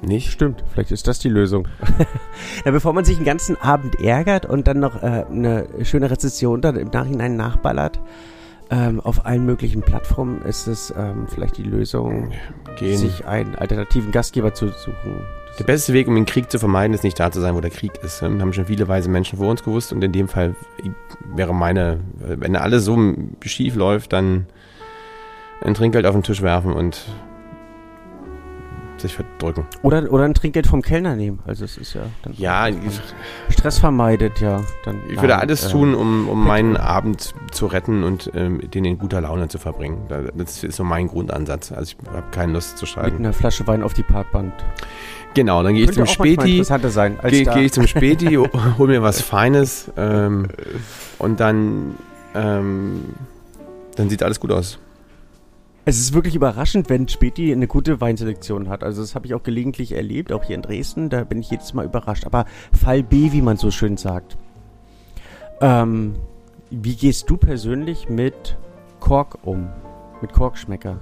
Nicht? 0.03 0.31
Stimmt, 0.31 0.65
vielleicht 0.73 0.91
ist 0.91 1.07
das 1.07 1.19
die 1.19 1.29
Lösung. 1.29 1.69
ja, 2.65 2.71
bevor 2.71 2.93
man 2.93 3.05
sich 3.05 3.17
den 3.17 3.25
ganzen 3.25 3.57
Abend 3.61 4.01
ärgert 4.01 4.45
und 4.45 4.67
dann 4.67 4.81
noch 4.81 5.03
äh, 5.03 5.25
eine 5.31 5.67
schöne 5.83 6.11
Rezession 6.11 6.61
dann 6.61 6.77
im 6.77 6.89
Nachhinein 6.89 7.37
nachballert, 7.37 8.01
ähm, 8.71 9.01
auf 9.01 9.27
allen 9.27 9.45
möglichen 9.45 9.83
Plattformen 9.83 10.43
ist 10.43 10.67
es 10.67 10.93
ähm, 10.97 11.27
vielleicht 11.29 11.59
die 11.59 11.63
Lösung, 11.63 12.33
Gehen. 12.79 12.99
sich 12.99 13.27
einen 13.27 13.55
alternativen 13.57 14.13
Gastgeber 14.13 14.55
zu 14.55 14.69
suchen. 14.69 15.25
Der 15.59 15.65
beste 15.65 15.93
Weg, 15.93 16.09
um 16.09 16.15
den 16.17 16.27
Krieg 16.27 16.51
zu 16.51 16.59
vermeiden, 16.59 16.95
ist 16.95 17.05
nicht 17.05 17.19
da 17.21 17.31
zu 17.31 17.41
sein, 17.41 17.55
wo 17.55 17.61
der 17.61 17.71
Krieg 17.71 17.93
ist. 18.03 18.21
Das 18.21 18.23
haben 18.23 18.53
schon 18.53 18.67
viele 18.67 18.89
weise 18.89 19.09
Menschen 19.09 19.39
vor 19.39 19.49
uns 19.49 19.63
gewusst 19.63 19.93
und 19.93 20.03
in 20.03 20.11
dem 20.11 20.27
Fall 20.27 20.57
wäre 21.37 21.55
meine, 21.55 22.01
wenn 22.19 22.57
alles 22.57 22.85
so 22.85 23.15
schief 23.43 23.77
läuft, 23.77 24.13
dann 24.13 24.47
ein 25.61 25.75
Trinkgeld 25.75 26.07
auf 26.07 26.15
den 26.15 26.25
Tisch 26.25 26.43
werfen 26.43 26.73
und 26.73 27.07
sich 29.05 29.15
verdrücken. 29.15 29.67
Oder, 29.83 30.11
oder 30.13 30.25
ein 30.25 30.35
Trinkgeld 30.35 30.67
vom 30.67 30.83
Kellner 30.83 31.17
nehmen. 31.17 31.41
Also 31.47 31.65
es 31.65 31.77
ist 31.77 31.95
ja 31.95 32.03
dann 32.23 32.35
ja, 32.37 32.69
Stress 33.51 33.79
vermeidet, 33.79 34.41
ja. 34.41 34.63
Dann 34.85 35.01
ich 35.09 35.21
würde 35.21 35.39
alles 35.39 35.67
äh, 35.67 35.71
tun, 35.71 35.95
um, 35.95 36.29
um 36.29 36.45
meinen 36.45 36.77
Abend 36.77 37.35
zu 37.53 37.67
retten 37.67 38.03
und 38.03 38.31
ähm, 38.35 38.61
den 38.71 38.85
in 38.85 38.99
guter 38.99 39.21
Laune 39.21 39.49
zu 39.49 39.59
verbringen. 39.59 40.07
Das 40.37 40.65
ist 40.65 40.77
so 40.77 40.85
mein 40.85 41.09
Grundansatz. 41.09 41.73
Also 41.73 41.95
ich 42.01 42.09
habe 42.11 42.27
keine 42.31 42.53
Lust 42.53 42.79
zu 42.79 42.87
schreiben. 42.87 43.17
Mit 43.17 43.27
einer 43.27 43.33
Flasche 43.33 43.67
Wein 43.67 43.83
auf 43.83 43.95
die 43.95 44.03
Parkband. 44.03 44.53
Genau, 45.35 45.63
dann 45.63 45.75
gehe 45.75 45.85
ich 45.85 45.93
zum 45.93 46.07
Späti. 46.07 46.63
Gehe 46.63 47.45
geh 47.45 47.61
ich 47.61 47.73
zum 47.73 47.87
Späti, 47.87 48.37
hol 48.79 48.89
mir 48.89 49.03
was 49.03 49.21
Feines 49.21 49.91
ähm, 49.97 50.49
und 51.19 51.41
dann, 51.41 51.97
ähm, 52.35 53.01
dann 53.97 54.09
sieht 54.09 54.23
alles 54.23 54.39
gut 54.39 54.53
aus. 54.53 54.79
Es 55.87 55.99
ist 55.99 56.15
wirklich 56.15 56.35
überraschend, 56.35 56.89
wenn 56.89 57.09
Späti 57.09 57.53
eine 57.53 57.67
gute 57.67 58.01
Weinselektion 58.01 58.71
hat. 58.71 58.83
Also 58.83 59.03
das 59.03 59.15
habe 59.15 59.27
ich 59.27 59.35
auch 59.35 59.43
gelegentlich 59.43 59.93
erlebt, 59.93 60.33
auch 60.33 60.45
hier 60.45 60.57
in 60.57 60.63
Dresden. 60.63 61.11
Da 61.11 61.25
bin 61.25 61.41
ich 61.41 61.51
jedes 61.51 61.75
Mal 61.75 61.85
überrascht. 61.85 62.25
Aber 62.25 62.47
Fall 62.73 63.03
B, 63.03 63.33
wie 63.33 63.43
man 63.43 63.59
so 63.59 63.71
schön 63.71 63.99
sagt. 63.99 64.39
Ähm, 65.61 66.15
wie 66.71 66.97
gehst 66.97 67.29
du 67.29 67.37
persönlich 67.37 68.09
mit 68.09 68.57
Kork 68.99 69.39
um? 69.43 69.69
Mit 70.23 70.33
Korkschmecker? 70.33 71.01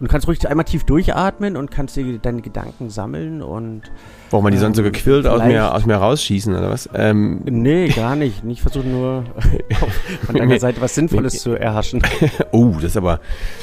Und 0.00 0.06
du 0.06 0.12
kannst 0.12 0.26
ruhig 0.26 0.48
einmal 0.48 0.64
tief 0.64 0.84
durchatmen 0.84 1.58
und 1.58 1.70
kannst 1.70 1.94
dir 1.94 2.18
deine 2.18 2.40
Gedanken 2.40 2.88
sammeln 2.88 3.42
und. 3.42 3.82
Braucht 4.30 4.44
man 4.44 4.52
die 4.52 4.58
sonst 4.58 4.78
so 4.78 4.82
ähm, 4.82 4.90
gequillt 4.92 5.26
aus 5.26 5.44
mir, 5.44 5.74
aus 5.74 5.84
mir 5.84 5.96
rausschießen 5.96 6.56
oder 6.56 6.70
was? 6.70 6.88
Ähm. 6.94 7.42
Nee, 7.44 7.88
gar 7.88 8.16
nicht. 8.16 8.42
Ich 8.48 8.62
versuche 8.62 8.88
nur 8.88 9.24
von 10.24 10.34
deiner 10.34 10.58
Seite 10.58 10.80
was 10.80 10.94
Sinnvolles 10.94 11.42
zu 11.42 11.52
erhaschen. 11.52 12.02
oh, 12.52 12.76
das 12.80 12.96
aber, 12.96 13.20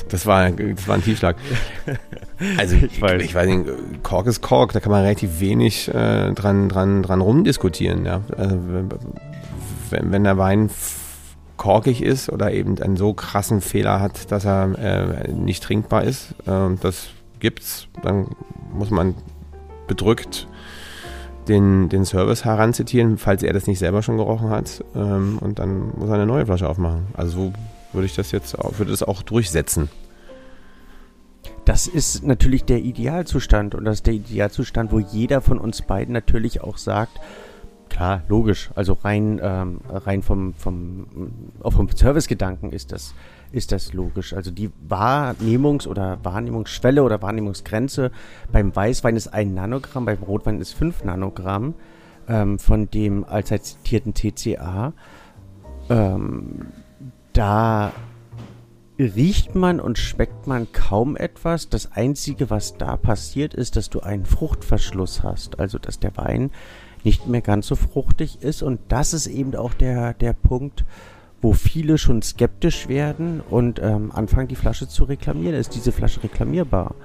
das 0.10 0.28
war, 0.28 0.52
das 0.52 0.88
war 0.88 0.96
ein 0.96 1.04
Tiefschlag. 1.04 1.38
Also 2.56 2.76
ich 2.76 3.02
weiß, 3.02 3.20
ich 3.24 3.34
weiß 3.34 3.48
nicht, 3.48 4.04
Kork 4.04 4.28
ist 4.28 4.42
Kork, 4.42 4.74
da 4.74 4.80
kann 4.80 4.92
man 4.92 5.02
relativ 5.02 5.40
wenig 5.40 5.88
äh, 5.88 6.34
dran, 6.34 6.70
dran, 6.70 7.02
dran 7.02 7.22
rumdiskutieren. 7.22 8.06
Ja? 8.06 8.22
Also, 8.38 8.60
wenn, 9.90 10.12
wenn 10.12 10.24
der 10.24 10.38
Wein 10.38 10.70
korkig 11.58 12.02
ist 12.02 12.30
oder 12.30 12.52
eben 12.54 12.80
einen 12.82 12.98
so 12.98 13.14
krassen 13.14 13.62
Fehler 13.62 14.00
hat, 14.00 14.32
dass 14.32 14.46
er 14.46 14.78
äh, 14.78 15.32
nicht 15.32 15.64
trinkbar 15.64 16.04
ist. 16.04 16.32
Äh, 16.46 16.76
das 16.82 17.10
gibt's. 17.40 17.88
Dann 18.04 18.28
muss 18.74 18.92
man 18.92 19.16
bedrückt 19.88 20.48
den, 21.48 21.90
den 21.90 22.06
Service 22.06 22.46
heranzitieren, 22.46 23.18
falls 23.18 23.44
er 23.44 23.54
das 23.54 23.68
nicht 23.68 23.80
selber 23.80 24.04
schon 24.04 24.18
gerochen 24.18 24.50
hat. 24.50 24.84
Ähm, 24.96 25.40
und 25.40 25.60
dann 25.60 25.92
muss 25.98 26.10
er 26.10 26.16
eine 26.16 26.26
neue 26.26 26.46
Flasche 26.46 26.68
aufmachen. 26.70 27.08
Also 27.14 27.32
so 27.32 27.54
würde 27.94 28.06
ich 28.06 28.16
das 28.16 28.32
jetzt 28.32 28.58
auch, 28.60 28.78
würde 28.78 28.92
das 28.92 29.04
auch 29.04 29.22
durchsetzen. 29.22 29.90
Das 31.66 31.88
ist 31.88 32.24
natürlich 32.24 32.64
der 32.64 32.80
Idealzustand 32.80 33.76
und 33.76 33.84
das 33.86 33.96
ist 33.96 34.08
der 34.08 34.14
Idealzustand, 34.14 34.92
wo 34.92 35.00
jeder 35.00 35.42
von 35.42 35.58
uns 35.58 35.82
beiden 35.82 36.14
natürlich 36.14 36.62
auch 36.62 36.78
sagt, 36.78 37.20
klar, 37.90 38.24
logisch, 38.28 38.70
also 38.76 38.94
rein, 38.94 39.40
ähm, 39.42 39.82
rein 39.90 40.22
vom, 40.22 40.54
vom, 40.54 41.08
auch 41.64 41.74
vom 41.74 41.90
Servicegedanken 41.90 42.72
ist 42.72 42.92
das, 42.92 43.14
ist 43.52 43.72
das 43.72 43.94
logisch. 43.94 44.34
Also 44.34 44.52
die 44.52 44.70
Wahrnehmungs- 44.88 45.88
oder 45.88 46.20
Wahrnehmungsschwelle 46.24 47.04
oder 47.04 47.22
Wahrnehmungsgrenze 47.22 48.12
beim 48.52 48.76
Weißwein 48.76 49.16
ist 49.16 49.28
ein 49.28 49.54
Nanogramm, 49.54 50.06
beim 50.06 50.24
Rotwein 50.24 50.62
ist 50.62 50.74
fünf 50.74 51.04
Nanogramm 51.04 51.74
ähm, 52.28 52.60
von 52.60 52.90
dem 52.90 53.24
allzeit 53.24 53.66
zitierten 53.66 54.14
TCA. 54.14 54.94
Ähm, 55.90 56.68
da 57.34 57.92
riecht 59.00 59.56
man 59.56 59.80
und 59.80 59.98
schmeckt 59.98 60.48
man 60.48 60.72
kaum 60.72 61.16
etwas. 61.16 61.70
Das 61.70 61.92
Einzige, 61.92 62.50
was 62.50 62.78
da 62.78 62.98
passiert, 62.98 63.54
ist, 63.54 63.76
dass 63.76 63.90
du 63.90 64.00
einen 64.00 64.26
Fruchtverschluss 64.26 65.24
hast. 65.24 65.60
Also, 65.60 65.78
dass 65.78 66.00
der 66.00 66.16
Wein 66.18 66.52
nicht 67.08 67.26
mehr 67.26 67.40
ganz 67.40 67.68
so 67.68 67.78
fruchtig 67.78 68.42
ist. 68.42 68.62
Und 68.62 68.82
das 68.90 69.14
ist 69.14 69.28
eben 69.28 69.56
auch 69.56 69.74
der, 69.74 70.14
der 70.14 70.34
Punkt, 70.34 70.84
wo 71.42 71.54
viele 71.54 71.98
schon 71.98 72.22
skeptisch 72.22 72.90
werden 72.90 73.40
und 73.50 73.80
ähm, 73.82 74.12
anfangen, 74.12 74.50
die 74.50 74.58
Flasche 74.58 74.90
zu 74.90 75.06
reklamieren. 75.06 75.56
Ist 75.56 75.74
diese 75.74 75.94
Flasche 75.94 76.22
reklamierbar? 76.22 76.96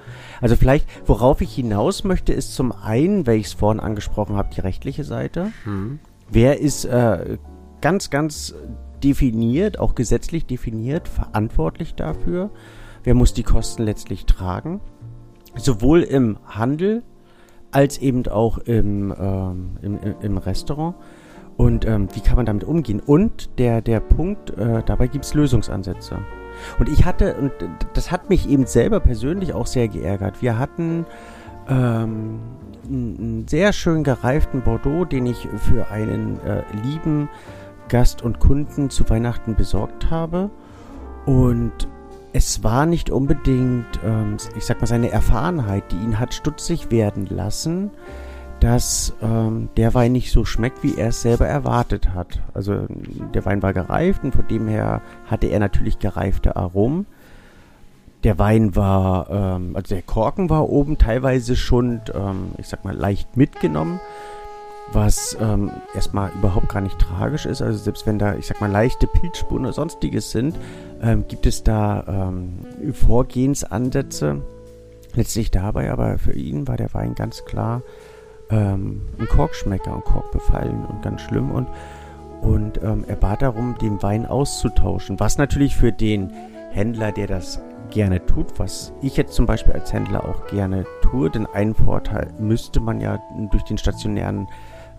Also 0.41 0.57
vielleicht, 0.57 0.87
worauf 1.07 1.39
ich 1.39 1.55
hinaus 1.55 2.03
möchte, 2.03 2.33
ist 2.33 2.53
zum 2.53 2.73
einen, 2.73 3.25
weil 3.25 3.37
ich 3.37 3.45
es 3.45 3.53
vorhin 3.53 3.79
angesprochen 3.79 4.35
habe, 4.35 4.53
die 4.53 4.59
rechtliche 4.59 5.05
Seite. 5.05 5.53
Hm. 5.63 5.99
Wer 6.29 6.59
ist 6.59 6.83
äh, 6.83 7.37
ganz, 7.79 8.09
ganz 8.09 8.55
definiert, 9.01 9.79
auch 9.79 9.95
gesetzlich 9.95 10.45
definiert, 10.45 11.07
verantwortlich 11.07 11.95
dafür? 11.95 12.49
Wer 13.05 13.13
muss 13.13 13.33
die 13.33 13.43
Kosten 13.43 13.83
letztlich 13.83 14.25
tragen? 14.25 14.81
Sowohl 15.55 16.01
im 16.01 16.39
Handel 16.45 17.03
als 17.73 17.97
eben 17.97 18.25
auch 18.27 18.57
im, 18.59 19.13
ähm, 19.17 19.77
im, 19.81 19.99
im 20.21 20.37
Restaurant. 20.37 20.95
Und 21.57 21.85
ähm, 21.85 22.07
wie 22.13 22.21
kann 22.21 22.35
man 22.35 22.45
damit 22.45 22.63
umgehen? 22.63 22.99
Und 22.99 23.59
der, 23.59 23.81
der 23.81 23.99
Punkt, 23.99 24.57
äh, 24.57 24.81
dabei 24.85 25.07
gibt 25.07 25.25
es 25.25 25.33
Lösungsansätze. 25.33 26.17
Und 26.79 26.89
ich 26.89 27.05
hatte, 27.05 27.35
und 27.35 27.51
das 27.93 28.11
hat 28.11 28.29
mich 28.29 28.49
eben 28.49 28.65
selber 28.65 28.99
persönlich 28.99 29.53
auch 29.53 29.67
sehr 29.67 29.87
geärgert. 29.87 30.41
Wir 30.41 30.57
hatten 30.57 31.05
ähm, 31.67 32.39
einen 32.87 33.47
sehr 33.47 33.73
schön 33.73 34.03
gereiften 34.03 34.61
Bordeaux, 34.61 35.05
den 35.05 35.25
ich 35.25 35.47
für 35.57 35.89
einen 35.89 36.39
äh, 36.41 36.63
lieben 36.83 37.29
Gast 37.89 38.21
und 38.21 38.39
Kunden 38.39 38.89
zu 38.89 39.07
Weihnachten 39.09 39.55
besorgt 39.55 40.09
habe. 40.09 40.49
Und 41.25 41.87
es 42.33 42.63
war 42.63 42.85
nicht 42.87 43.11
unbedingt, 43.11 43.99
ähm, 44.03 44.37
ich 44.57 44.65
sag 44.65 44.81
mal, 44.81 44.87
seine 44.87 45.11
Erfahrenheit, 45.11 45.91
die 45.91 45.97
ihn 45.97 46.19
hat 46.19 46.33
stutzig 46.33 46.89
werden 46.89 47.27
lassen, 47.27 47.91
dass 48.59 49.13
ähm, 49.21 49.69
der 49.77 49.93
Wein 49.93 50.13
nicht 50.13 50.31
so 50.31 50.43
schmeckt, 50.43 50.83
wie 50.83 50.97
er 50.97 51.09
es 51.09 51.21
selber 51.21 51.47
erwartet 51.47 52.13
hat. 52.13 52.41
Also 52.53 52.87
der 53.33 53.45
Wein 53.45 53.61
war 53.61 53.73
gereift 53.73 54.23
und 54.23 54.33
von 54.33 54.47
dem 54.47 54.67
her 54.67 55.01
hatte 55.27 55.47
er 55.47 55.59
natürlich 55.59 55.99
gereifte 55.99 56.55
Aromen. 56.55 57.05
Der 58.23 58.39
Wein 58.39 58.75
war, 58.75 59.29
ähm, 59.29 59.75
also 59.75 59.93
der 59.93 60.01
Korken 60.01 60.49
war 60.49 60.69
oben 60.69 60.97
teilweise 60.97 61.55
schon, 61.55 62.01
ähm, 62.15 62.53
ich 62.57 62.67
sag 62.67 62.83
mal, 62.83 62.95
leicht 62.95 63.37
mitgenommen 63.37 63.99
was 64.91 65.37
ähm, 65.39 65.71
erstmal 65.95 66.31
überhaupt 66.31 66.69
gar 66.69 66.81
nicht 66.81 66.99
tragisch 66.99 67.45
ist. 67.45 67.61
Also 67.61 67.79
selbst 67.79 68.05
wenn 68.05 68.19
da, 68.19 68.35
ich 68.35 68.47
sag 68.47 68.61
mal, 68.61 68.71
leichte 68.71 69.07
Pilzspuren 69.07 69.65
oder 69.65 69.73
sonstiges 69.73 70.31
sind, 70.31 70.57
ähm, 71.01 71.25
gibt 71.27 71.45
es 71.45 71.63
da 71.63 72.03
ähm, 72.07 72.59
Vorgehensansätze. 72.93 74.41
Letztlich 75.15 75.51
dabei, 75.51 75.91
aber 75.91 76.17
für 76.17 76.33
ihn 76.33 76.67
war 76.67 76.75
der 76.75 76.93
Wein 76.93 77.13
ganz 77.13 77.45
klar 77.45 77.83
ähm, 78.49 79.03
ein 79.19 79.27
Korkschmecker 79.27 79.93
und 79.95 80.05
Korkbefallen 80.05 80.85
und 80.85 81.01
ganz 81.01 81.21
schlimm 81.21 81.51
und 81.51 81.67
und 82.41 82.83
ähm, 82.83 83.05
er 83.07 83.15
bat 83.15 83.41
darum, 83.41 83.77
den 83.81 84.03
Wein 84.03 84.25
auszutauschen. 84.25 85.17
Was 85.17 85.37
natürlich 85.37 85.77
für 85.77 85.93
den 85.93 86.29
Händler, 86.71 87.13
der 87.13 87.27
das 87.27 87.61
gerne 87.89 88.25
tut, 88.25 88.59
was 88.59 88.91
ich 89.01 89.15
jetzt 89.15 89.33
zum 89.33 89.45
Beispiel 89.45 89.73
als 89.73 89.93
Händler 89.93 90.25
auch 90.25 90.47
gerne 90.47 90.85
tue, 91.01 91.29
denn 91.29 91.45
einen 91.45 91.73
Vorteil 91.73 92.27
müsste 92.39 92.81
man 92.81 92.99
ja 92.99 93.17
durch 93.51 93.63
den 93.63 93.77
stationären 93.77 94.47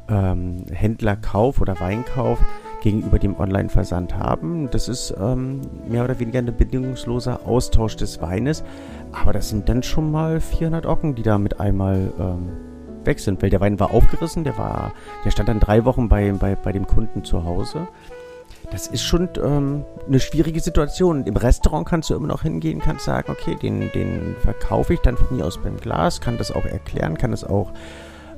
ähm, 0.09 0.65
Händlerkauf 0.71 1.61
oder 1.61 1.79
Weinkauf 1.81 2.39
gegenüber 2.83 3.19
dem 3.19 3.39
Online-Versand 3.39 4.15
haben. 4.17 4.71
Das 4.71 4.89
ist 4.89 5.15
ähm, 5.19 5.63
mehr 5.89 6.05
oder 6.05 6.19
weniger 6.19 6.39
ein 6.41 6.57
bedingungsloser 6.57 7.47
Austausch 7.47 7.97
des 7.97 8.21
Weines. 8.21 8.63
Aber 9.13 9.33
das 9.33 9.49
sind 9.49 9.69
dann 9.69 9.83
schon 9.83 10.11
mal 10.11 10.41
400 10.41 10.85
Ocken, 10.85 11.15
die 11.15 11.23
da 11.23 11.39
mit 11.39 11.61
einmal 11.61 12.13
ähm, 12.19 12.51
weg 13.05 13.21
sind. 13.21 13.43
Weil 13.43 13.51
der 13.51 13.61
Wein 13.61 13.81
war 13.81 13.93
aufgerissen, 13.93 14.45
der, 14.45 14.59
war, 14.59 14.93
der 15.25 15.31
stand 15.31 15.49
dann 15.49 15.61
drei 15.61 15.85
Wochen 15.85 16.09
bei, 16.09 16.31
bei, 16.33 16.55
bei 16.57 16.73
dem 16.73 16.87
Kunden 16.87 17.25
zu 17.25 17.45
Hause. 17.45 17.89
Das 18.71 18.87
ist 18.87 19.03
schon 19.03 19.29
ähm, 19.43 19.85
eine 20.07 20.21
schwierige 20.21 20.61
Situation. 20.61 21.25
Im 21.25 21.37
Restaurant 21.37 21.87
kannst 21.87 22.11
du 22.11 22.15
immer 22.15 22.29
noch 22.29 22.43
hingehen, 22.43 22.81
kannst 22.81 23.05
sagen, 23.05 23.31
okay, 23.31 23.57
den, 23.61 23.91
den 23.93 24.37
verkaufe 24.41 24.95
ich 24.95 25.01
dann 25.01 25.17
von 25.17 25.37
mir 25.37 25.47
aus 25.47 25.59
beim 25.59 25.77
Glas, 25.77 26.21
kann 26.21 26.39
das 26.39 26.51
auch 26.51 26.65
erklären, 26.65 27.17
kann 27.17 27.31
das 27.31 27.45
auch 27.45 27.73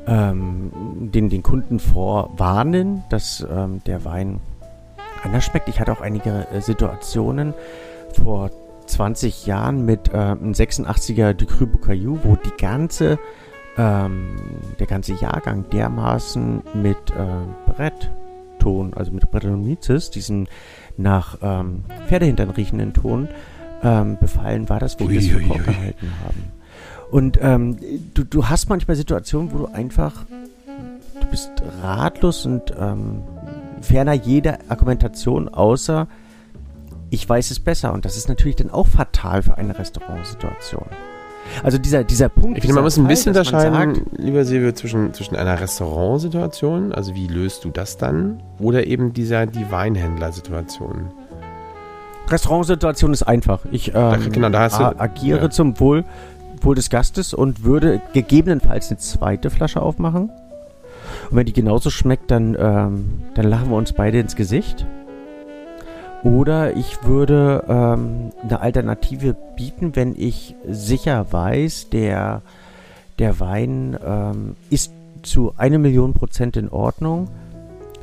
ähm, 0.06 0.70
den, 1.12 1.28
den 1.28 1.42
Kunden 1.42 1.78
vorwarnen, 1.78 3.04
dass 3.10 3.46
ähm, 3.50 3.80
der 3.86 4.04
Wein 4.04 4.40
anders 5.22 5.44
schmeckt. 5.44 5.68
Ich 5.68 5.80
hatte 5.80 5.92
auch 5.92 6.00
einige 6.00 6.46
äh, 6.52 6.60
Situationen 6.60 7.54
vor 8.12 8.50
20 8.86 9.46
Jahren 9.46 9.84
mit 9.84 10.12
äh, 10.12 10.16
einem 10.16 10.52
86er 10.52 11.32
de 11.32 11.46
Cru 11.46 11.66
Bocayou, 11.66 12.18
wo 12.22 12.36
die 12.36 12.56
ganze, 12.56 13.18
ähm, 13.76 14.36
der 14.78 14.86
ganze 14.86 15.14
Jahrgang 15.14 15.68
dermaßen 15.70 16.62
mit 16.75 16.96
äh, 17.10 17.70
Brettton, 17.72 18.94
also 18.94 19.10
mit 19.12 19.30
Brettanomyces, 19.30 20.10
diesen 20.10 20.48
nach 20.96 21.38
ähm, 21.42 21.84
Pferdehintern 22.06 22.50
riechenden 22.50 22.94
Ton, 22.94 23.28
ähm, 23.82 24.16
befallen 24.18 24.68
war, 24.68 24.80
dass 24.80 24.98
wir 24.98 25.08
das 25.08 25.26
für 25.26 25.40
gehalten 25.40 26.10
haben. 26.25 26.55
Und 27.10 27.38
ähm, 27.40 27.76
du, 28.14 28.25
du 28.25 28.48
hast 28.48 28.68
manchmal 28.68 28.96
Situationen, 28.96 29.52
wo 29.52 29.58
du 29.58 29.66
einfach, 29.66 30.25
du 31.20 31.26
bist 31.30 31.50
ratlos 31.82 32.46
und 32.46 32.75
ähm, 32.78 33.22
ferner 33.80 34.14
jeder 34.14 34.58
Argumentation, 34.68 35.48
außer 35.48 36.08
ich 37.10 37.28
weiß 37.28 37.50
es 37.50 37.60
besser. 37.60 37.92
Und 37.92 38.04
das 38.04 38.16
ist 38.16 38.28
natürlich 38.28 38.56
dann 38.56 38.70
auch 38.70 38.86
fatal 38.86 39.42
für 39.42 39.56
eine 39.56 39.78
Restaurantsituation. 39.78 40.86
Also 41.62 41.78
dieser, 41.78 42.04
dieser 42.04 42.28
Punkt. 42.28 42.58
Ich 42.58 42.62
finde, 42.62 42.75
man 42.75 42.84
muss 42.84 42.98
ein 42.98 43.06
bisschen 43.06 43.30
unterscheiden, 43.30 43.94
sagt, 43.94 44.18
lieber 44.18 44.44
Silvio, 44.44 44.72
zwischen, 44.72 45.14
zwischen 45.14 45.36
einer 45.36 45.60
Restaurantsituation, 45.60 46.92
also 46.92 47.14
wie 47.14 47.28
löst 47.28 47.64
du 47.64 47.70
das 47.70 47.96
dann, 47.96 48.42
oder 48.58 48.86
eben 48.86 49.12
dieser 49.12 49.46
die 49.46 49.70
Weinhändlersituation. 49.70 51.12
Restaurantsituation 52.28 53.12
ist 53.12 53.22
einfach. 53.22 53.60
Ich 53.70 53.92
ähm, 53.94 54.32
genau, 54.32 54.48
da 54.48 54.66
agiere 54.98 55.42
ja. 55.42 55.50
zum 55.50 55.78
Wohl 55.78 56.04
Wohl 56.66 56.75
des 56.75 56.90
Gastes 56.90 57.32
und 57.32 57.64
würde 57.64 58.02
gegebenenfalls 58.12 58.90
eine 58.90 58.99
zweite 58.99 59.50
Flasche 59.50 59.80
aufmachen. 59.80 60.30
Und 61.30 61.37
wenn 61.37 61.46
die 61.46 61.52
genauso 61.52 61.90
schmeckt, 61.90 62.30
dann, 62.30 62.56
ähm, 62.58 63.23
dann 63.35 63.46
lachen 63.46 63.70
wir 63.70 63.76
uns 63.76 63.92
beide 63.92 64.18
ins 64.18 64.37
Gesicht. 64.37 64.85
Oder 66.23 66.76
ich 66.76 67.04
würde 67.04 67.64
ähm, 67.68 68.30
eine 68.42 68.61
Alternative 68.61 69.37
bieten, 69.54 69.94
wenn 69.94 70.14
ich 70.16 70.56
sicher 70.68 71.26
weiß, 71.30 71.90
der, 71.90 72.42
der 73.18 73.38
Wein 73.38 73.96
ähm, 74.04 74.56
ist 74.68 74.92
zu 75.23 75.52
einer 75.56 75.78
Million 75.78 76.14
Prozent 76.14 76.56
in 76.56 76.68
Ordnung. 76.68 77.28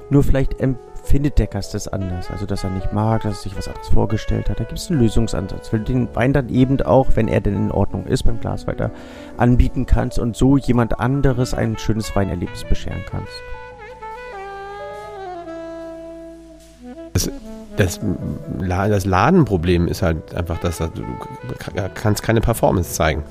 Nur 0.09 0.23
vielleicht 0.23 0.53
findet 1.03 1.37
der 1.37 1.47
Gast 1.47 1.73
das 1.73 1.87
anders. 1.87 2.31
Also, 2.31 2.45
dass 2.45 2.63
er 2.63 2.69
nicht 2.69 2.93
mag, 2.93 3.23
dass 3.23 3.39
er 3.39 3.43
sich 3.43 3.57
was 3.57 3.67
anderes 3.67 3.89
vorgestellt 3.89 4.49
hat. 4.49 4.59
Da 4.59 4.63
gibt 4.63 4.79
es 4.79 4.89
einen 4.89 4.99
Lösungsansatz, 4.99 5.71
weil 5.71 5.81
du 5.81 5.93
den 5.93 6.15
Wein 6.15 6.33
dann 6.33 6.49
eben 6.49 6.81
auch, 6.81 7.09
wenn 7.15 7.27
er 7.27 7.41
denn 7.41 7.55
in 7.55 7.71
Ordnung 7.71 8.05
ist, 8.07 8.23
beim 8.23 8.39
Glas 8.39 8.65
weiter 8.67 8.91
anbieten 9.37 9.85
kannst 9.85 10.17
und 10.17 10.35
so 10.35 10.57
jemand 10.57 10.99
anderes 10.99 11.53
ein 11.53 11.77
schönes 11.77 12.15
Weinerlebnis 12.15 12.63
bescheren 12.63 13.01
kannst. 13.09 13.33
Das, 17.13 17.29
das, 17.77 17.99
das 18.59 19.05
Ladenproblem 19.05 19.87
ist 19.87 20.01
halt 20.01 20.33
einfach, 20.33 20.57
dass 20.59 20.77
du 20.79 20.89
kannst 21.93 22.23
keine 22.23 22.41
Performance 22.41 22.93
zeigen. 22.93 23.23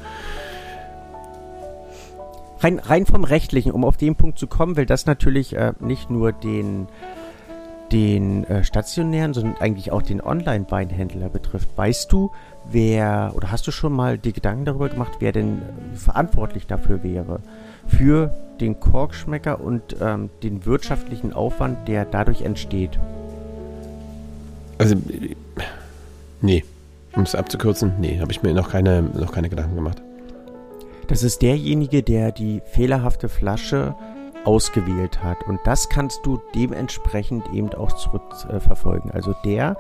Rein, 2.61 2.79
rein 2.79 3.07
vom 3.07 3.25
Rechtlichen, 3.25 3.73
um 3.73 3.85
auf 3.85 3.97
den 3.97 4.14
Punkt 4.14 4.38
zu 4.38 4.47
kommen, 4.47 4.76
weil 4.76 4.87
das 4.87 5.07
natürlich 5.07 5.57
äh, 5.57 5.73
nicht 5.81 6.11
nur 6.11 6.33
den 6.33 6.87
den 7.93 8.45
äh, 8.45 8.65
stationären, 8.65 9.35
sondern 9.35 9.57
eigentlich 9.59 9.93
auch 9.93 10.03
den 10.03 10.21
Online-Weinhändler 10.21 11.29
betrifft. 11.29 11.69
Weißt 11.77 12.11
du, 12.11 12.31
wer, 12.71 13.33
oder 13.35 13.53
hast 13.53 13.67
du 13.67 13.71
schon 13.71 13.93
mal 13.93 14.19
die 14.19 14.33
Gedanken 14.33 14.65
darüber 14.65 14.89
gemacht, 14.89 15.13
wer 15.21 15.33
denn 15.33 15.61
verantwortlich 15.95 16.67
dafür 16.67 17.03
wäre? 17.03 17.41
Für 17.87 18.35
den 18.61 18.81
Korkschmecker 18.81 19.61
und 19.61 19.97
ähm, 20.01 20.31
den 20.43 20.65
wirtschaftlichen 20.65 21.33
Aufwand, 21.33 21.87
der 21.87 22.05
dadurch 22.05 22.43
entsteht? 22.43 22.99
Also, 24.79 24.97
nee. 26.41 26.65
Um 27.15 27.25
es 27.25 27.35
abzukürzen, 27.35 27.93
nee, 28.01 28.21
habe 28.21 28.33
ich 28.33 28.43
mir 28.43 28.55
noch 28.55 28.71
keine, 28.71 29.03
noch 29.03 29.33
keine 29.33 29.51
Gedanken 29.51 29.75
gemacht. 29.75 30.01
Das 31.09 31.23
ist 31.23 31.43
derjenige, 31.43 32.03
der 32.03 32.33
die 32.33 32.63
fehlerhafte 32.65 33.29
Flasche 33.29 33.95
ausgewählt 34.45 35.23
hat. 35.23 35.47
Und 35.47 35.61
das 35.65 35.89
kannst 35.89 36.25
du 36.25 36.41
dementsprechend 36.55 37.53
eben 37.53 37.73
auch 37.75 37.93
zurückverfolgen. 37.93 39.11
Äh, 39.11 39.15
also 39.15 39.35
der, 39.45 39.77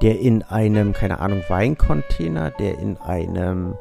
der 0.00 0.20
in 0.20 0.42
einem, 0.42 0.92
keine 0.92 1.20
Ahnung, 1.20 1.42
Weincontainer, 1.48 2.50
der 2.50 2.78
in 2.78 2.96
einem, 2.98 3.74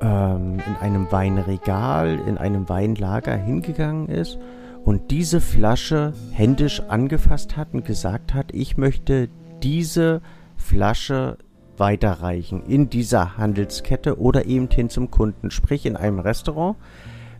ähm, 0.00 0.60
in 0.66 0.76
einem 0.80 1.10
Weinregal, 1.10 2.18
in 2.26 2.38
einem 2.38 2.68
Weinlager 2.68 3.36
hingegangen 3.36 4.08
ist 4.08 4.38
und 4.84 5.10
diese 5.10 5.40
Flasche 5.40 6.12
händisch 6.32 6.80
angefasst 6.88 7.56
hat 7.56 7.68
und 7.72 7.84
gesagt 7.84 8.34
hat, 8.34 8.52
ich 8.52 8.76
möchte 8.76 9.28
diese 9.62 10.20
Flasche 10.56 11.38
weiterreichen 11.76 12.62
in 12.66 12.90
dieser 12.90 13.36
Handelskette 13.36 14.18
oder 14.20 14.44
eben 14.46 14.68
hin 14.70 14.90
zum 14.90 15.10
Kunden, 15.10 15.50
sprich 15.50 15.86
in 15.86 15.96
einem 15.96 16.18
Restaurant. 16.18 16.76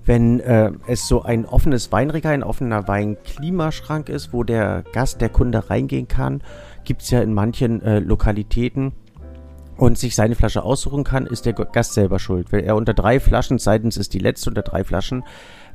Wenn 0.06 0.40
äh, 0.40 0.72
es 0.86 1.08
so 1.08 1.22
ein 1.22 1.46
offenes 1.46 1.90
Weinregal, 1.90 2.34
ein 2.34 2.42
offener 2.42 2.86
Weinklimaschrank 2.88 4.08
ist, 4.08 4.32
wo 4.32 4.42
der 4.42 4.84
Gast, 4.92 5.20
der 5.20 5.30
Kunde 5.30 5.70
reingehen 5.70 6.08
kann, 6.08 6.42
gibt 6.84 7.02
es 7.02 7.10
ja 7.10 7.22
in 7.22 7.32
manchen 7.32 7.82
äh, 7.82 8.00
Lokalitäten 8.00 8.92
und 9.76 9.98
sich 9.98 10.14
seine 10.14 10.34
Flasche 10.34 10.62
aussuchen 10.62 11.04
kann, 11.04 11.26
ist 11.26 11.46
der 11.46 11.52
Gast 11.52 11.94
selber 11.94 12.18
schuld. 12.18 12.52
Wenn 12.52 12.64
er 12.64 12.76
unter 12.76 12.94
drei 12.94 13.18
Flaschen, 13.18 13.58
seitens 13.58 13.96
ist 13.96 14.14
die 14.14 14.18
letzte 14.18 14.50
unter 14.50 14.62
drei 14.62 14.84
Flaschen, 14.84 15.24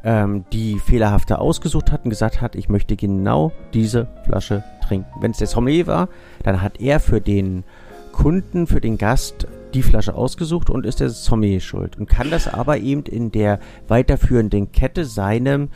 ähm, 0.04 0.46
die 0.54 0.80
fehlerhafte 0.80 1.40
ausgesucht 1.40 1.92
hat 1.92 2.06
und 2.06 2.10
gesagt 2.10 2.40
hat, 2.40 2.56
ich 2.56 2.70
möchte 2.70 2.96
genau 2.96 3.52
diese 3.74 4.08
Flasche 4.26 4.64
trinken. 4.88 5.10
Wenn 5.22 5.32
es 5.32 5.38
der 5.38 5.48
Sommelier 5.48 5.88
war, 5.88 6.10
dann 6.44 6.62
hat 6.62 6.80
er 6.80 7.00
für 7.00 7.20
den 7.20 7.64
Kunden, 8.12 8.68
für 8.68 8.82
den 8.82 8.98
Gast 8.98 9.48
die 9.74 9.84
Flasche 9.84 10.16
ausgesucht 10.16 10.70
und 10.70 10.86
ist 10.86 11.00
der 11.00 11.10
Sommelier 11.10 11.60
schuld. 11.60 11.98
Und 11.98 12.08
kann 12.08 12.30
das 12.30 12.48
aber 12.48 12.78
eben 12.78 13.04
in 13.04 13.32
der 13.32 13.60
weiterführenden 13.88 14.72
Kette 14.72 15.06
seinem 15.06 15.70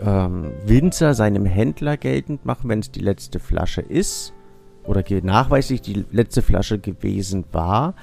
ähm, 0.00 0.52
Winzer, 0.66 1.14
seinem 1.14 1.46
Händler 1.46 1.96
geltend 1.96 2.44
machen, 2.44 2.68
wenn 2.68 2.80
es 2.80 2.90
die 2.90 3.00
letzte 3.00 3.38
Flasche 3.38 3.80
ist 3.80 4.32
oder 4.84 5.02
nachweislich 5.22 5.80
die 5.80 6.04
letzte 6.10 6.42
Flasche 6.42 6.78
gewesen 6.78 7.44
war, 7.52 7.94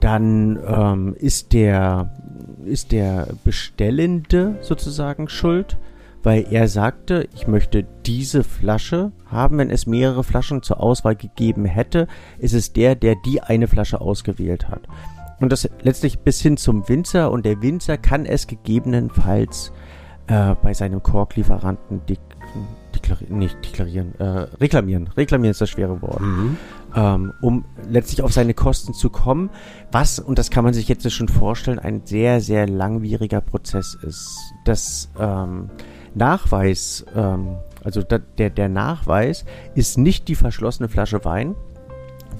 dann 0.00 0.58
ähm, 0.66 1.14
ist 1.18 1.52
der 1.52 2.14
ist 2.64 2.92
der 2.92 3.28
Bestellende 3.44 4.58
sozusagen 4.60 5.28
schuld 5.28 5.76
weil 6.22 6.46
er 6.50 6.68
sagte, 6.68 7.28
ich 7.34 7.46
möchte 7.46 7.86
diese 8.06 8.44
Flasche 8.44 9.12
haben. 9.26 9.58
Wenn 9.58 9.70
es 9.70 9.86
mehrere 9.86 10.24
Flaschen 10.24 10.62
zur 10.62 10.80
Auswahl 10.80 11.16
gegeben 11.16 11.64
hätte, 11.64 12.06
ist 12.38 12.54
es 12.54 12.72
der, 12.72 12.94
der 12.94 13.16
die 13.24 13.42
eine 13.42 13.68
Flasche 13.68 14.00
ausgewählt 14.00 14.68
hat. 14.68 14.82
Und 15.40 15.50
das 15.50 15.68
letztlich 15.82 16.18
bis 16.18 16.40
hin 16.40 16.56
zum 16.56 16.88
Winzer 16.88 17.30
und 17.30 17.46
der 17.46 17.62
Winzer 17.62 17.96
kann 17.96 18.26
es 18.26 18.46
gegebenenfalls 18.46 19.72
äh, 20.26 20.54
bei 20.62 20.74
seinem 20.74 21.02
Korklieferanten 21.02 22.04
dek 22.06 22.20
deklarieren, 22.94 23.38
nicht 23.38 23.64
deklarieren, 23.64 24.14
äh, 24.18 24.24
reklamieren. 24.60 25.08
Reklamieren 25.16 25.52
ist 25.52 25.60
das 25.60 25.70
schwere 25.70 26.02
Wort. 26.02 26.20
Mhm. 26.20 26.56
Ähm, 26.94 27.32
um 27.40 27.64
letztlich 27.88 28.22
auf 28.22 28.32
seine 28.32 28.52
Kosten 28.52 28.94
zu 28.94 29.10
kommen, 29.10 29.50
was, 29.92 30.18
und 30.18 30.38
das 30.38 30.50
kann 30.50 30.64
man 30.64 30.74
sich 30.74 30.88
jetzt 30.88 31.08
schon 31.12 31.28
vorstellen, 31.28 31.78
ein 31.78 32.02
sehr, 32.04 32.40
sehr 32.40 32.66
langwieriger 32.68 33.40
Prozess 33.40 33.96
ist. 34.02 34.36
Das 34.64 35.10
ähm, 35.18 35.70
Nachweis, 36.14 37.04
ähm, 37.14 37.56
also 37.84 38.02
da, 38.02 38.18
der, 38.18 38.50
der 38.50 38.68
Nachweis 38.68 39.44
ist 39.74 39.98
nicht 39.98 40.28
die 40.28 40.34
verschlossene 40.34 40.88
Flasche 40.88 41.24
Wein, 41.24 41.54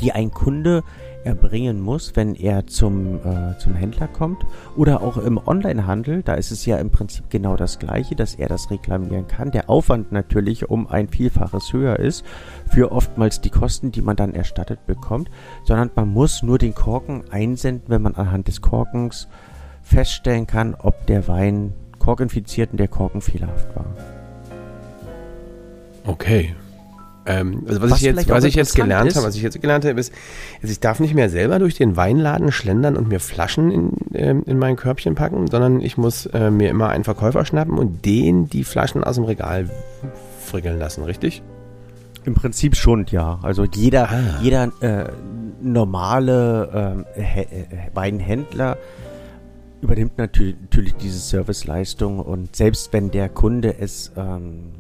die 0.01 0.13
ein 0.13 0.31
Kunde 0.31 0.83
erbringen 1.25 1.81
muss, 1.81 2.17
wenn 2.17 2.35
er 2.35 2.67
zum, 2.67 3.17
äh, 3.17 3.59
zum 3.59 3.75
Händler 3.75 4.09
kommt. 4.09 4.45
Oder 4.77 5.03
auch 5.03 5.19
im 5.19 5.39
Onlinehandel, 5.45 6.23
da 6.23 6.35
ist 6.35 6.51
es 6.51 6.65
ja 6.65 6.79
im 6.79 6.91
Prinzip 6.91 7.29
genau 7.29 7.57
das 7.57 7.79
gleiche, 7.79 8.17
dass 8.17 8.35
er 8.35 8.49
das 8.49 8.71
reklamieren 8.71 9.27
kann. 9.27 9.51
Der 9.51 9.69
Aufwand 9.69 10.13
natürlich 10.13 10.71
um 10.71 10.87
ein 10.87 11.09
Vielfaches 11.09 11.73
höher 11.73 11.99
ist 11.99 12.25
für 12.69 12.93
oftmals 12.93 13.41
die 13.41 13.51
Kosten, 13.51 13.93
die 13.93 14.03
man 14.03 14.17
dann 14.17 14.35
erstattet 14.35 14.87
bekommt, 14.87 15.31
sondern 15.65 15.91
man 15.95 16.09
muss 16.09 16.43
nur 16.43 16.59
den 16.59 16.75
Korken 16.75 17.25
einsenden, 17.31 17.89
wenn 17.89 18.03
man 18.03 18.15
anhand 18.15 18.49
des 18.49 18.63
Korkens 18.63 19.29
feststellen 19.83 20.47
kann, 20.47 20.75
ob 20.75 21.07
der 21.07 21.29
Wein 21.29 21.75
korkinfiziert 22.11 22.73
und 22.73 22.79
der 22.79 22.89
Korken 22.89 23.21
fehlerhaft 23.21 23.69
war. 23.77 23.87
Okay. 26.05 26.57
Ähm, 27.25 27.63
also 27.69 27.83
was, 27.83 27.91
was, 27.93 27.99
ich 27.99 28.05
jetzt, 28.05 28.29
was 28.29 28.43
ich 28.43 28.55
jetzt 28.57 28.75
gelernt 28.75 29.15
habe, 29.15 29.25
was 29.25 29.37
ich 29.37 29.43
jetzt 29.43 29.61
gelernt 29.61 29.85
habe, 29.85 30.01
ist, 30.01 30.13
ist, 30.61 30.71
ich 30.73 30.81
darf 30.81 30.99
nicht 30.99 31.15
mehr 31.15 31.31
selber 31.31 31.61
durch 31.61 31.77
den 31.77 31.97
Weinladen 31.97 32.51
schlendern 32.51 32.97
und 32.97 33.07
mir 33.07 33.21
Flaschen 33.21 33.71
in, 33.71 34.15
äh, 34.15 34.31
in 34.31 34.59
mein 34.59 34.75
Körbchen 34.75 35.15
packen, 35.15 35.47
sondern 35.47 35.81
ich 35.81 35.97
muss 35.97 36.27
äh, 36.27 36.51
mir 36.51 36.71
immer 36.71 36.89
einen 36.89 37.05
Verkäufer 37.05 37.45
schnappen 37.45 37.79
und 37.79 38.05
den 38.05 38.51
die 38.51 38.65
Flaschen 38.65 39.05
aus 39.05 39.15
dem 39.15 39.25
Regal 39.25 39.71
frickeln 40.45 40.81
lassen, 40.81 41.05
richtig? 41.05 41.43
Im 42.25 42.35
Prinzip 42.35 42.75
schon, 42.75 43.07
ja. 43.11 43.39
Also 43.43 43.65
jeder, 43.65 44.11
ah. 44.11 44.41
jeder 44.43 44.73
äh, 44.81 45.05
normale 45.63 47.05
äh, 47.15 47.65
Weinhändler 47.95 48.79
übernimmt 49.81 50.19
natürlich, 50.19 50.57
diese 51.01 51.19
Serviceleistung 51.19 52.21
und 52.21 52.55
selbst 52.55 52.93
wenn 52.93 53.11
der 53.11 53.29
Kunde 53.29 53.79
es, 53.79 54.13
ähm, 54.17 54.73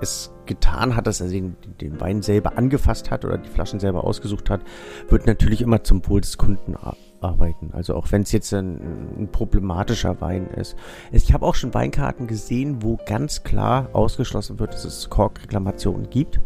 es 0.00 0.30
getan 0.46 0.96
hat, 0.96 1.06
dass 1.06 1.20
er 1.20 1.28
den, 1.28 1.56
den 1.80 2.00
Wein 2.00 2.22
selber 2.22 2.56
angefasst 2.58 3.10
hat 3.10 3.24
oder 3.24 3.38
die 3.38 3.48
Flaschen 3.48 3.80
selber 3.80 4.04
ausgesucht 4.04 4.50
hat, 4.50 4.60
wird 5.08 5.26
natürlich 5.26 5.62
immer 5.62 5.82
zum 5.82 6.06
Wohl 6.08 6.20
des 6.20 6.38
Kunden 6.38 6.76
arbeiten. 7.20 7.70
Also 7.72 7.94
auch 7.94 8.12
wenn 8.12 8.22
es 8.22 8.32
jetzt 8.32 8.52
ein, 8.52 8.80
ein, 9.18 9.28
problematischer 9.32 10.20
Wein 10.20 10.46
ist. 10.48 10.76
Ich 11.10 11.32
habe 11.32 11.46
auch 11.46 11.54
schon 11.54 11.74
Weinkarten 11.74 12.26
gesehen, 12.26 12.82
wo 12.82 12.98
ganz 13.06 13.42
klar 13.42 13.88
ausgeschlossen 13.92 14.58
wird, 14.58 14.74
dass 14.74 14.84
es 14.84 15.10
Korkreklamationen 15.10 16.10
gibt. 16.10 16.40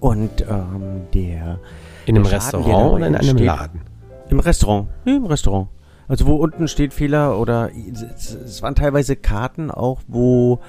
Und 0.00 0.42
ähm, 0.42 1.06
der 1.14 1.58
in 2.06 2.16
einem 2.16 2.26
Restaurant 2.26 2.94
oder 2.94 3.06
in 3.06 3.16
einem 3.16 3.38
Laden? 3.38 3.80
Im 4.28 4.38
Restaurant. 4.38 4.88
Nee, 5.04 5.16
im 5.16 5.26
Restaurant. 5.26 5.68
Also 6.08 6.26
wo 6.26 6.34
unten 6.36 6.68
steht 6.68 6.92
Fehler 6.92 7.38
oder 7.38 7.70
es 7.74 8.62
waren 8.62 8.74
teilweise 8.74 9.16
Karten 9.16 9.70
auch, 9.70 10.00
wo 10.06 10.60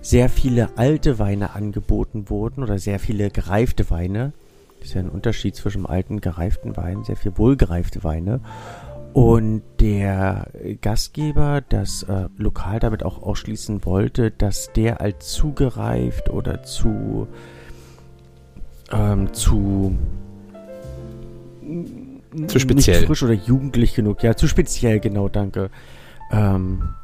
sehr 0.00 0.28
viele 0.28 0.76
alte 0.76 1.18
Weine 1.18 1.54
angeboten 1.54 2.28
wurden 2.30 2.62
oder 2.62 2.78
sehr 2.78 2.98
viele 2.98 3.30
gereifte 3.30 3.90
Weine. 3.90 4.32
Das 4.78 4.88
ist 4.88 4.94
ja 4.94 5.00
ein 5.00 5.08
Unterschied 5.08 5.56
zwischen 5.56 5.86
alten 5.86 6.20
gereiften 6.20 6.76
Weinen, 6.76 7.04
sehr 7.04 7.16
viel 7.16 7.36
wohlgereifte 7.36 8.04
Weine. 8.04 8.40
Und 9.12 9.62
der 9.80 10.48
Gastgeber 10.82 11.62
das 11.66 12.02
äh, 12.02 12.28
Lokal 12.36 12.80
damit 12.80 13.02
auch 13.02 13.22
ausschließen 13.22 13.84
wollte, 13.84 14.30
dass 14.30 14.72
der 14.74 15.00
als 15.00 15.30
zu 15.30 15.52
gereift 15.52 16.28
oder 16.28 16.62
zu 16.62 17.26
ähm, 18.92 19.32
zu 19.32 19.96
zu 22.46 22.58
speziell. 22.58 22.98
Nicht 22.98 23.06
frisch 23.06 23.22
oder 23.22 23.32
jugendlich 23.32 23.94
genug. 23.94 24.22
Ja, 24.22 24.36
zu 24.36 24.48
speziell, 24.48 25.00
genau, 25.00 25.28
danke. 25.28 25.70
Ähm, 26.30 26.94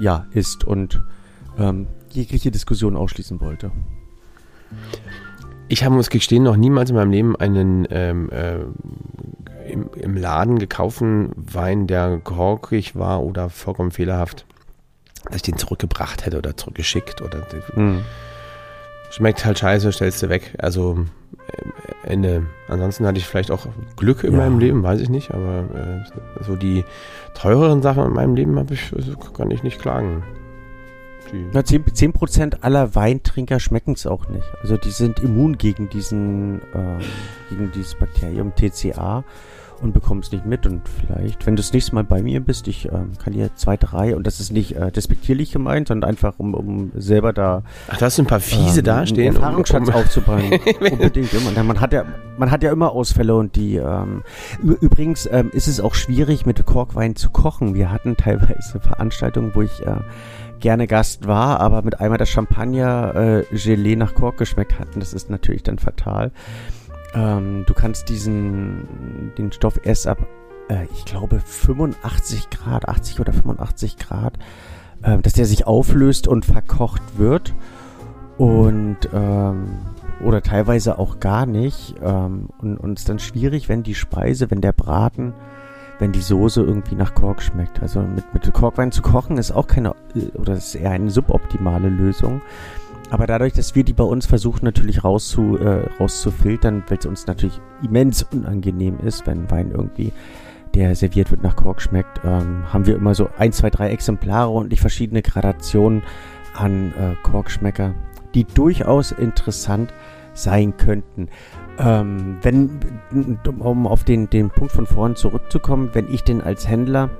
ja, 0.00 0.26
ist 0.32 0.64
und 0.64 1.02
ähm, 1.58 1.86
jegliche 2.10 2.50
Diskussion 2.50 2.96
ausschließen 2.96 3.40
wollte. 3.40 3.70
Ich 5.68 5.84
habe, 5.84 5.94
muss 5.94 6.10
gestehen, 6.10 6.42
noch 6.42 6.56
niemals 6.56 6.90
in 6.90 6.96
meinem 6.96 7.10
Leben 7.10 7.36
einen 7.36 7.86
ähm, 7.90 8.30
äh, 8.30 8.60
im, 9.70 9.88
im, 9.94 10.16
Laden 10.16 10.58
gekauften 10.58 11.30
Wein, 11.36 11.86
der 11.86 12.18
korkig 12.18 12.96
war 12.96 13.22
oder 13.22 13.48
vollkommen 13.48 13.90
fehlerhaft, 13.90 14.44
dass 15.24 15.36
ich 15.36 15.42
den 15.42 15.56
zurückgebracht 15.56 16.26
hätte 16.26 16.38
oder 16.38 16.56
zurückgeschickt 16.56 17.22
oder 17.22 17.46
hm. 17.74 18.02
schmeckt 19.10 19.44
halt 19.44 19.58
scheiße, 19.58 19.92
stellst 19.92 20.22
du 20.22 20.28
weg. 20.28 20.54
Also 20.58 21.06
Ende. 22.02 22.46
Ansonsten 22.68 23.06
hatte 23.06 23.18
ich 23.18 23.26
vielleicht 23.26 23.50
auch 23.50 23.66
Glück 23.96 24.24
in 24.24 24.32
ja. 24.32 24.38
meinem 24.38 24.58
Leben, 24.58 24.82
weiß 24.82 25.00
ich 25.00 25.08
nicht, 25.08 25.32
aber 25.32 25.64
äh, 25.74 26.44
so 26.44 26.56
die 26.56 26.84
teureren 27.34 27.82
Sachen 27.82 28.04
in 28.04 28.12
meinem 28.12 28.34
Leben 28.34 28.58
ich, 28.70 28.92
also 28.94 29.16
kann 29.16 29.50
ich 29.50 29.62
nicht 29.62 29.80
klagen. 29.80 30.22
Die 31.32 31.46
Na, 31.52 31.60
10%, 31.60 32.28
10 32.28 32.62
aller 32.62 32.94
Weintrinker 32.94 33.60
schmecken 33.60 33.92
es 33.92 34.06
auch 34.06 34.28
nicht. 34.28 34.46
Also 34.60 34.76
die 34.76 34.90
sind 34.90 35.20
immun 35.20 35.56
gegen 35.56 35.88
diesen, 35.88 36.60
äh, 36.74 36.98
gegen 37.48 37.70
dieses 37.72 37.94
Bakterium 37.94 38.52
TCA. 38.54 39.24
Und 39.82 39.92
bekommst 39.92 40.32
nicht 40.32 40.46
mit. 40.46 40.66
Und 40.66 40.82
vielleicht, 40.88 41.46
wenn 41.46 41.56
du 41.56 41.62
das 41.62 41.72
nächste 41.72 41.94
Mal 41.94 42.04
bei 42.04 42.22
mir 42.22 42.40
bist, 42.40 42.68
ich 42.68 42.86
ähm, 42.86 43.12
kann 43.22 43.32
dir 43.32 43.54
zwei, 43.54 43.76
drei, 43.76 44.16
und 44.16 44.26
das 44.26 44.40
ist 44.40 44.52
nicht 44.52 44.76
äh, 44.76 44.90
despektierlich 44.90 45.52
gemeint, 45.52 45.88
sondern 45.88 46.08
einfach, 46.08 46.34
um, 46.38 46.54
um 46.54 46.92
selber 46.96 47.32
da. 47.32 47.62
Ach, 47.88 47.96
da 47.98 48.06
hast 48.06 48.18
du 48.18 48.22
ein 48.22 48.26
paar 48.26 48.40
Fiese 48.40 48.80
ähm, 48.80 48.84
dastehen. 48.84 49.34
Erfahrungsschatz 49.34 49.88
um, 49.88 49.94
um 49.94 50.00
aufzubauen. 50.00 50.42
Unbedingt. 50.90 51.32
Immer. 51.32 51.62
Man 51.62 51.80
hat 51.80 51.92
ja, 51.92 52.04
man 52.38 52.50
hat 52.50 52.62
ja 52.62 52.72
immer 52.72 52.92
Ausfälle 52.92 53.34
und 53.34 53.56
die, 53.56 53.76
ähm, 53.76 54.22
übrigens 54.62 55.28
ähm, 55.30 55.50
ist 55.52 55.68
es 55.68 55.80
auch 55.80 55.94
schwierig, 55.94 56.46
mit 56.46 56.64
Korkwein 56.64 57.16
zu 57.16 57.30
kochen. 57.30 57.74
Wir 57.74 57.90
hatten 57.90 58.16
teilweise 58.16 58.80
Veranstaltungen, 58.80 59.52
wo 59.54 59.62
ich 59.62 59.80
äh, 59.86 60.00
gerne 60.60 60.86
Gast 60.86 61.26
war, 61.26 61.60
aber 61.60 61.82
mit 61.82 62.00
einmal 62.00 62.18
das 62.18 62.30
Champagner 62.30 63.44
äh, 63.50 63.56
Gelee 63.56 63.96
nach 63.96 64.14
Kork 64.14 64.38
geschmeckt 64.38 64.78
hatten. 64.78 65.00
Das 65.00 65.12
ist 65.12 65.28
natürlich 65.28 65.62
dann 65.64 65.78
fatal. 65.78 66.30
Ähm, 67.14 67.64
du 67.66 67.74
kannst 67.74 68.08
diesen, 68.08 69.32
den 69.36 69.52
Stoff 69.52 69.78
erst 69.82 70.06
ab, 70.06 70.26
äh, 70.68 70.86
ich 70.92 71.04
glaube, 71.04 71.40
85 71.40 72.50
Grad, 72.50 72.88
80 72.88 73.20
oder 73.20 73.32
85 73.32 73.98
Grad, 73.98 74.38
äh, 75.02 75.18
dass 75.18 75.34
der 75.34 75.46
sich 75.46 75.66
auflöst 75.66 76.28
und 76.28 76.44
verkocht 76.44 77.02
wird. 77.18 77.54
Und, 78.38 79.08
ähm, 79.12 79.78
oder 80.24 80.42
teilweise 80.42 80.98
auch 80.98 81.20
gar 81.20 81.46
nicht. 81.46 81.94
Ähm, 82.02 82.48
und, 82.58 82.78
und 82.78 82.92
es 82.94 83.02
ist 83.02 83.08
dann 83.08 83.18
schwierig, 83.18 83.68
wenn 83.68 83.82
die 83.82 83.94
Speise, 83.94 84.50
wenn 84.50 84.60
der 84.60 84.72
Braten, 84.72 85.34
wenn 85.98 86.12
die 86.12 86.20
Soße 86.20 86.62
irgendwie 86.62 86.94
nach 86.94 87.14
Kork 87.14 87.42
schmeckt. 87.42 87.82
Also 87.82 88.00
mit, 88.00 88.32
mit 88.32 88.52
Korkwein 88.52 88.90
zu 88.90 89.02
kochen 89.02 89.38
ist 89.38 89.52
auch 89.52 89.66
keine, 89.66 89.94
äh, 90.14 90.36
oder 90.38 90.54
ist 90.54 90.74
eher 90.74 90.90
eine 90.90 91.10
suboptimale 91.10 91.88
Lösung. 91.88 92.40
Aber 93.12 93.26
dadurch, 93.26 93.52
dass 93.52 93.74
wir 93.74 93.84
die 93.84 93.92
bei 93.92 94.04
uns 94.04 94.24
versuchen 94.24 94.64
natürlich 94.64 95.04
rauszu, 95.04 95.58
äh, 95.58 95.86
rauszufiltern, 96.00 96.82
weil 96.88 96.96
es 96.96 97.04
uns 97.04 97.26
natürlich 97.26 97.60
immens 97.82 98.22
unangenehm 98.22 99.00
ist, 99.00 99.26
wenn 99.26 99.50
Wein 99.50 99.70
irgendwie, 99.70 100.12
der 100.74 100.94
serviert 100.94 101.30
wird, 101.30 101.42
nach 101.42 101.54
Kork 101.54 101.82
schmeckt, 101.82 102.22
ähm, 102.24 102.72
haben 102.72 102.86
wir 102.86 102.96
immer 102.96 103.14
so 103.14 103.28
ein, 103.36 103.52
zwei, 103.52 103.68
drei 103.68 103.90
Exemplare 103.90 104.48
und 104.48 104.70
nicht 104.70 104.80
verschiedene 104.80 105.20
Gradationen 105.20 106.02
an 106.54 106.94
äh, 106.98 107.14
Korkschmecker, 107.22 107.92
die 108.32 108.44
durchaus 108.44 109.12
interessant 109.12 109.92
sein 110.32 110.78
könnten. 110.78 111.28
Ähm, 111.78 112.38
wenn, 112.40 112.80
um 113.58 113.86
auf 113.86 114.04
den, 114.04 114.30
den 114.30 114.48
Punkt 114.48 114.72
von 114.72 114.86
vorhin 114.86 115.16
zurückzukommen, 115.16 115.90
wenn 115.92 116.10
ich 116.10 116.24
denn 116.24 116.40
als 116.40 116.66
Händler 116.66 117.10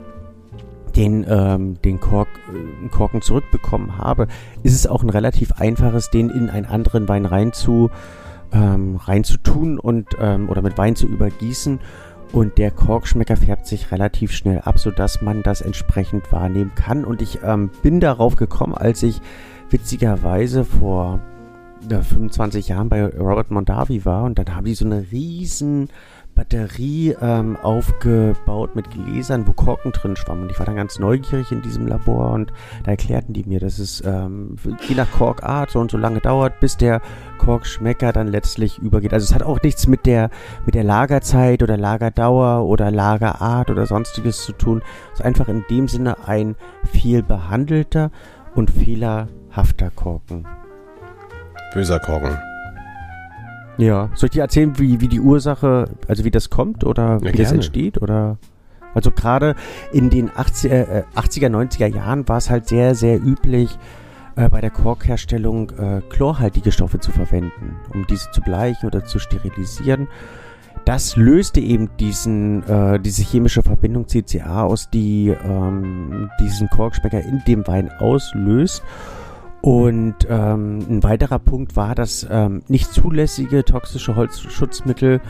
den, 0.96 1.24
ähm, 1.28 1.80
den 1.82 2.00
Kork, 2.00 2.28
äh, 2.52 2.88
Korken 2.88 3.22
zurückbekommen 3.22 3.98
habe, 3.98 4.28
ist 4.62 4.74
es 4.74 4.86
auch 4.86 5.02
ein 5.02 5.10
relativ 5.10 5.52
einfaches, 5.52 6.10
den 6.10 6.30
in 6.30 6.50
einen 6.50 6.66
anderen 6.66 7.08
Wein 7.08 7.24
rein 7.24 7.52
zu, 7.52 7.90
ähm, 8.52 8.96
rein 8.96 9.24
zu 9.24 9.38
tun 9.38 9.78
und 9.78 10.08
ähm, 10.20 10.48
oder 10.48 10.62
mit 10.62 10.78
Wein 10.78 10.96
zu 10.96 11.06
übergießen. 11.06 11.80
Und 12.32 12.56
der 12.56 12.70
Korkschmecker 12.70 13.36
färbt 13.36 13.66
sich 13.66 13.92
relativ 13.92 14.32
schnell 14.32 14.60
ab, 14.60 14.78
sodass 14.78 15.20
man 15.20 15.42
das 15.42 15.60
entsprechend 15.60 16.32
wahrnehmen 16.32 16.72
kann. 16.74 17.04
Und 17.04 17.20
ich 17.20 17.40
ähm, 17.44 17.70
bin 17.82 18.00
darauf 18.00 18.36
gekommen, 18.36 18.74
als 18.74 19.02
ich 19.02 19.20
witzigerweise 19.68 20.64
vor 20.64 21.20
äh, 21.90 22.00
25 22.00 22.68
Jahren 22.68 22.88
bei 22.88 23.04
Robert 23.04 23.50
Mondavi 23.50 24.04
war 24.04 24.24
und 24.24 24.38
dann 24.38 24.54
haben 24.54 24.64
die 24.64 24.74
so 24.74 24.84
eine 24.84 25.06
riesen 25.12 25.88
Batterie 26.34 27.14
ähm, 27.20 27.56
aufgebaut 27.56 28.74
mit 28.74 28.90
Gläsern, 28.90 29.46
wo 29.46 29.52
Korken 29.52 29.92
drin 29.92 30.16
schwammen. 30.16 30.44
Und 30.44 30.50
ich 30.50 30.58
war 30.58 30.66
dann 30.66 30.76
ganz 30.76 30.98
neugierig 30.98 31.52
in 31.52 31.62
diesem 31.62 31.86
Labor 31.86 32.32
und 32.32 32.52
da 32.84 32.92
erklärten 32.92 33.32
die 33.32 33.44
mir, 33.44 33.60
dass 33.60 33.78
es 33.78 34.02
ähm, 34.04 34.56
je 34.88 34.94
nach 34.94 35.10
Korkart 35.10 35.70
so 35.70 35.78
und 35.78 35.90
so 35.90 35.98
lange 35.98 36.20
dauert, 36.20 36.60
bis 36.60 36.76
der 36.76 37.00
Korkschmecker 37.38 38.12
dann 38.12 38.28
letztlich 38.28 38.78
übergeht. 38.78 39.12
Also 39.12 39.24
es 39.24 39.34
hat 39.34 39.42
auch 39.42 39.60
nichts 39.62 39.86
mit 39.86 40.06
der, 40.06 40.30
mit 40.64 40.74
der 40.74 40.84
Lagerzeit 40.84 41.62
oder 41.62 41.76
Lagerdauer 41.76 42.66
oder 42.66 42.90
Lagerart 42.90 43.70
oder 43.70 43.86
sonstiges 43.86 44.44
zu 44.44 44.52
tun. 44.52 44.82
Es 45.12 45.20
ist 45.20 45.24
einfach 45.24 45.48
in 45.48 45.64
dem 45.70 45.88
Sinne 45.88 46.26
ein 46.26 46.56
viel 46.90 47.22
behandelter 47.22 48.10
und 48.54 48.70
fehlerhafter 48.70 49.90
Korken. 49.90 50.46
Böser 51.74 51.98
Korken. 51.98 52.36
Ja. 53.78 54.10
Soll 54.14 54.26
ich 54.26 54.32
dir 54.32 54.42
erzählen, 54.42 54.78
wie, 54.78 55.00
wie 55.00 55.08
die 55.08 55.20
Ursache, 55.20 55.88
also 56.08 56.24
wie 56.24 56.30
das 56.30 56.50
kommt 56.50 56.84
oder 56.84 57.02
ja, 57.02 57.20
wie 57.20 57.24
gerne. 57.24 57.38
das 57.38 57.52
entsteht? 57.52 58.00
Oder? 58.00 58.38
Also 58.94 59.10
gerade 59.10 59.54
in 59.92 60.10
den 60.10 60.30
80er, 60.30 60.68
äh, 60.68 61.02
80er, 61.14 61.48
90er 61.48 61.86
Jahren 61.86 62.28
war 62.28 62.36
es 62.36 62.50
halt 62.50 62.68
sehr, 62.68 62.94
sehr 62.94 63.20
üblich, 63.20 63.78
äh, 64.36 64.48
bei 64.48 64.60
der 64.60 64.70
Korkherstellung 64.70 65.70
äh, 65.70 66.00
chlorhaltige 66.08 66.72
Stoffe 66.72 66.98
zu 67.00 67.10
verwenden, 67.10 67.76
um 67.92 68.06
diese 68.06 68.30
zu 68.30 68.40
bleichen 68.40 68.86
oder 68.86 69.04
zu 69.04 69.18
sterilisieren. 69.18 70.08
Das 70.84 71.16
löste 71.16 71.60
eben 71.60 71.90
diesen, 71.98 72.66
äh, 72.66 72.98
diese 72.98 73.22
chemische 73.22 73.62
Verbindung 73.62 74.08
CCA 74.08 74.64
aus, 74.64 74.90
die 74.90 75.28
ähm, 75.28 76.30
diesen 76.40 76.68
Korkschmecker 76.70 77.20
in 77.20 77.42
dem 77.46 77.66
Wein 77.66 77.90
auslöst. 77.98 78.82
Und 79.62 80.26
ähm, 80.28 80.80
ein 80.90 81.02
weiterer 81.04 81.38
Punkt 81.38 81.76
war, 81.76 81.94
dass 81.94 82.26
ähm, 82.28 82.62
nicht 82.66 82.92
zulässige 82.92 83.64
toxische 83.64 84.16
Holzschutzmittel 84.16 85.20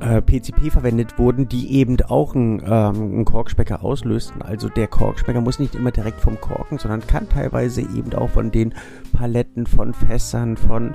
äh, 0.00 0.20
PCP 0.20 0.70
verwendet 0.70 1.16
wurden, 1.16 1.48
die 1.48 1.72
eben 1.74 1.96
auch 2.02 2.34
einen, 2.34 2.58
ähm, 2.58 2.64
einen 2.66 3.24
Korkschmecker 3.24 3.84
auslösten. 3.84 4.42
Also 4.42 4.68
der 4.68 4.88
Korkschmecker 4.88 5.40
muss 5.40 5.60
nicht 5.60 5.76
immer 5.76 5.92
direkt 5.92 6.20
vom 6.20 6.40
Korken, 6.40 6.78
sondern 6.78 7.06
kann 7.06 7.28
teilweise 7.28 7.82
eben 7.82 8.12
auch 8.14 8.30
von 8.30 8.50
den 8.50 8.74
Paletten, 9.12 9.66
von 9.66 9.94
Fässern, 9.94 10.56
von 10.56 10.94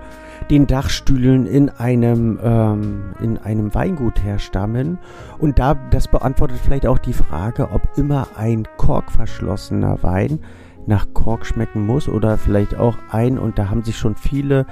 den 0.49 0.67
Dachstühlen 0.67 1.47
in 1.47 1.69
einem, 1.69 2.37
ähm, 2.43 3.13
in 3.21 3.37
einem 3.37 3.73
Weingut 3.73 4.21
herstammen. 4.21 4.97
Und 5.39 5.57
da, 5.57 5.75
das 5.91 6.09
beantwortet 6.09 6.57
vielleicht 6.61 6.85
auch 6.85 6.99
die 6.99 7.13
Frage, 7.13 7.71
ob 7.71 7.97
immer 7.97 8.27
ein 8.35 8.67
korkverschlossener 8.75 10.03
Wein 10.03 10.39
nach 10.87 11.07
Kork 11.13 11.45
schmecken 11.45 11.85
muss 11.85 12.07
oder 12.07 12.37
vielleicht 12.37 12.77
auch 12.77 12.97
ein, 13.11 13.37
und 13.37 13.59
da 13.59 13.69
haben 13.69 13.83
sich 13.83 13.97
schon 13.97 14.15
viele 14.15 14.65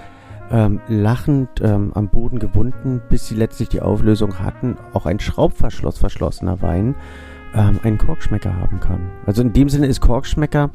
ähm, 0.52 0.80
lachend 0.88 1.50
ähm, 1.62 1.92
am 1.94 2.10
Boden 2.10 2.40
gewunden, 2.40 3.02
bis 3.10 3.28
sie 3.28 3.36
letztlich 3.36 3.70
die 3.70 3.82
Auflösung 3.82 4.40
hatten, 4.40 4.78
auch 4.94 5.06
ein 5.06 5.20
Schraubverschloss 5.20 5.98
verschlossener 5.98 6.62
Wein 6.62 6.96
ähm, 7.54 7.80
einen 7.84 7.98
Korkschmecker 7.98 8.56
haben 8.56 8.80
kann. 8.80 9.12
Also 9.26 9.42
in 9.42 9.54
dem 9.54 9.70
Sinne 9.70 9.88
ist 9.88 10.02
Korkschmecker 10.02 10.70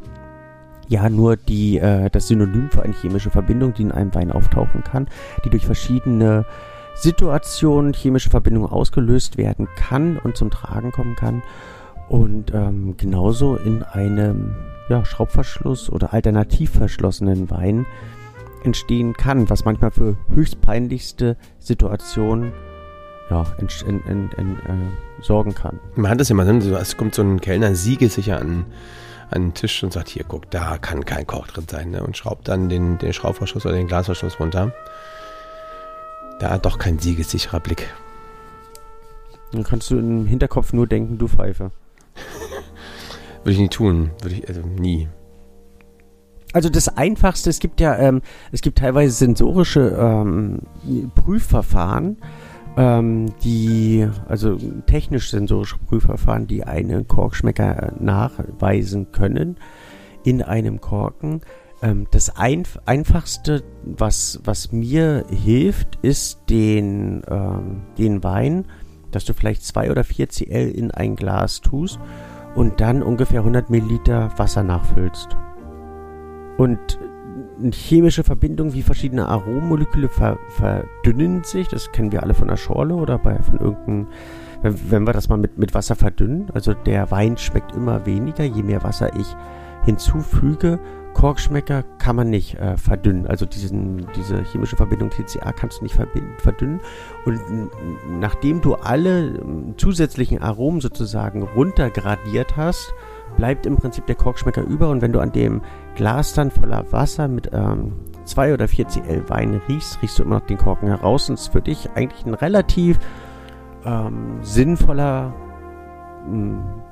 ja 0.89 1.09
nur 1.09 1.37
die, 1.37 1.79
äh, 1.79 2.11
das 2.11 2.27
Synonym 2.27 2.69
für 2.71 2.83
eine 2.83 2.95
chemische 2.95 3.31
Verbindung, 3.31 3.75
die 3.75 3.83
in 3.83 3.93
einem 3.93 4.15
Wein 4.15 4.33
auftauchen 4.33 4.83
kann, 4.83 5.07
die 5.45 5.51
durch 5.51 5.65
verschiedene 5.65 6.45
Situationen 6.97 7.95
chemische 7.95 8.29
Verbindungen 8.29 8.69
ausgelöst 8.69 9.39
werden 9.39 9.69
kann 9.77 10.19
und 10.19 10.37
zum 10.37 10.51
Tragen 10.51 10.91
kommen 10.91 11.15
kann. 11.15 11.43
Und 12.09 12.53
ähm, 12.53 12.97
genauso 12.97 13.55
in 13.55 13.85
einem 13.85 14.57
ja, 14.91 15.05
Schraubverschluss 15.05 15.89
oder 15.89 16.13
alternativ 16.13 16.73
verschlossenen 16.73 17.49
Wein 17.49 17.87
entstehen 18.65 19.15
kann, 19.15 19.49
was 19.49 19.65
manchmal 19.65 19.93
für 19.93 20.19
höchst 20.35 20.61
peinlichste 20.61 21.37
Situationen 21.59 22.53
ja, 23.31 23.47
in, 23.59 24.01
in, 24.07 24.31
in, 24.37 24.57
äh, 24.57 25.23
sorgen 25.23 25.55
kann. 25.55 25.79
Man 25.95 26.11
hat 26.11 26.21
das 26.21 26.29
immer, 26.29 26.45
so, 26.61 26.77
es 26.77 26.97
kommt 26.97 27.15
so 27.15 27.23
ein 27.23 27.41
Kellner 27.41 27.75
siegesicher 27.77 28.39
an, 28.39 28.67
an 29.31 29.43
den 29.43 29.55
Tisch 29.55 29.83
und 29.85 29.93
sagt, 29.93 30.09
hier, 30.09 30.25
guck, 30.27 30.51
da 30.51 30.77
kann 30.77 31.05
kein 31.05 31.27
Kork 31.27 31.55
drin 31.55 31.67
sein 31.69 31.93
ne? 31.93 32.03
und 32.03 32.17
schraubt 32.17 32.49
dann 32.49 32.69
den, 32.69 32.99
den 32.99 33.13
Schraubverschluss 33.13 33.65
oder 33.65 33.77
den 33.77 33.87
Glasverschluss 33.87 34.41
runter. 34.41 34.75
Da 36.41 36.51
hat 36.51 36.67
doch 36.67 36.79
kein 36.79 36.99
siegessicherer 36.99 37.61
Blick. 37.61 37.95
Dann 39.53 39.63
kannst 39.63 39.91
du 39.91 39.99
im 39.99 40.27
Hinterkopf 40.27 40.73
nur 40.73 40.89
denken, 40.89 41.17
du 41.17 41.29
Pfeife. 41.29 41.71
Würde 43.43 43.53
ich 43.53 43.59
nie 43.59 43.69
tun. 43.69 44.11
Würde 44.23 44.37
ich, 44.37 44.49
also 44.49 44.63
nie. 44.63 45.09
Also 46.53 46.69
das 46.69 46.89
Einfachste, 46.89 47.49
es 47.49 47.61
gibt 47.61 47.81
ja, 47.81 47.97
ähm, 47.97 48.23
es 48.51 48.61
gibt 48.61 48.79
teilweise 48.79 49.13
sensorische 49.13 49.97
ähm, 49.99 50.63
Prüfverfahren, 51.15 52.17
ähm, 52.77 53.33
die, 53.45 54.09
also 54.29 54.57
technisch 54.87 55.31
sensorische 55.31 55.79
Prüfverfahren, 55.79 56.49
die 56.49 56.65
einen 56.65 57.07
Korkschmecker 57.07 57.93
nachweisen 58.01 59.13
können 59.13 59.59
in 60.25 60.43
einem 60.43 60.81
Korken. 60.81 61.41
Ähm, 61.83 62.09
das 62.11 62.37
Einf 62.37 62.79
Einfachste, 62.85 63.63
was, 63.85 64.41
was 64.43 64.73
mir 64.73 65.25
hilft, 65.31 66.01
ist 66.03 66.41
den, 66.51 67.23
ähm, 67.29 67.83
den 67.97 68.25
Wein, 68.25 68.67
dass 69.13 69.25
du 69.25 69.35
vielleicht 69.35 69.65
zwei 69.65 69.91
oder 69.91 70.03
vier 70.03 70.29
Cl 70.29 70.69
in 70.71 70.91
ein 70.91 71.15
Glas 71.15 71.61
tust 71.61 72.01
und 72.55 72.81
dann 72.81 73.03
ungefähr 73.03 73.41
100 73.41 73.71
Milliliter 73.71 74.31
Wasser 74.37 74.63
nachfüllst. 74.63 75.37
Und 76.57 76.99
eine 77.59 77.73
chemische 77.73 78.25
Verbindung 78.25 78.73
wie 78.75 78.83
verschiedene 78.83 79.27
Arommoleküle 79.27 80.09
ver 80.09 80.39
verdünnen 80.49 81.45
sich. 81.45 81.69
Das 81.69 81.93
kennen 81.93 82.13
wir 82.13 82.23
alle 82.23 82.35
von 82.35 82.49
der 82.49 82.57
Schorle 82.57 82.95
oder 82.95 83.19
bei, 83.19 83.39
von 83.39 83.59
irgendeinem, 83.59 84.07
wenn, 84.63 84.91
wenn 84.91 85.07
wir 85.07 85.13
das 85.13 85.29
mal 85.29 85.39
mit, 85.39 85.59
mit 85.59 85.75
Wasser 85.75 85.95
verdünnen. 85.95 86.49
Also 86.55 86.75
der 86.75 87.11
Wein 87.11 87.37
schmeckt 87.37 87.75
immer 87.75 88.07
weniger, 88.07 88.45
je 88.45 88.63
mehr 88.63 88.83
Wasser 88.83 89.15
ich 89.17 89.37
hinzufüge. 89.85 90.79
Korkschmecker 91.15 91.83
kann 91.99 92.17
man 92.17 92.31
nicht 92.31 92.55
äh, 92.55 92.77
verdünnen. 92.77 93.27
Also 93.27 93.47
diesen, 93.47 94.07
diese 94.17 94.43
chemische 94.45 94.77
Verbindung 94.77 95.11
TCA 95.11 95.53
kannst 95.53 95.81
du 95.81 95.85
nicht 95.85 95.99
verdünnen. 96.39 96.81
Und 97.25 97.41
nachdem 98.19 98.61
du 98.61 98.75
alle 98.75 99.29
ähm, 99.29 99.75
zusätzlichen 99.77 100.41
Aromen 100.43 100.81
sozusagen 100.81 101.43
runtergradiert 101.43 102.57
hast, 102.57 102.93
bleibt 103.37 103.67
im 103.67 103.77
Prinzip 103.77 104.07
der 104.07 104.17
Korkschmecker 104.17 104.63
über. 104.63 104.89
Und 104.89 105.03
wenn 105.03 105.13
du 105.13 105.21
an 105.21 105.33
dem 105.33 105.63
Glas 105.95 106.33
dann 106.33 106.51
voller 106.51 106.91
Wasser 106.93 107.29
mit 107.29 107.51
ähm, 107.53 107.93
2 108.25 108.55
oder 108.55 108.69
4 108.69 108.89
Cl 108.89 109.29
Wein 109.29 109.61
riechst, 109.69 110.01
riechst 110.03 110.19
du 110.19 110.23
immer 110.23 110.37
noch 110.37 110.47
den 110.47 110.59
Korken 110.59 110.89
heraus. 110.89 111.29
Und 111.29 111.35
es 111.35 111.43
ist 111.43 111.53
für 111.53 111.63
dich 111.63 111.91
eigentlich 111.95 112.25
ein 112.25 112.35
relativ 112.35 112.99
ähm, 113.85 114.39
sinnvoller 114.43 115.35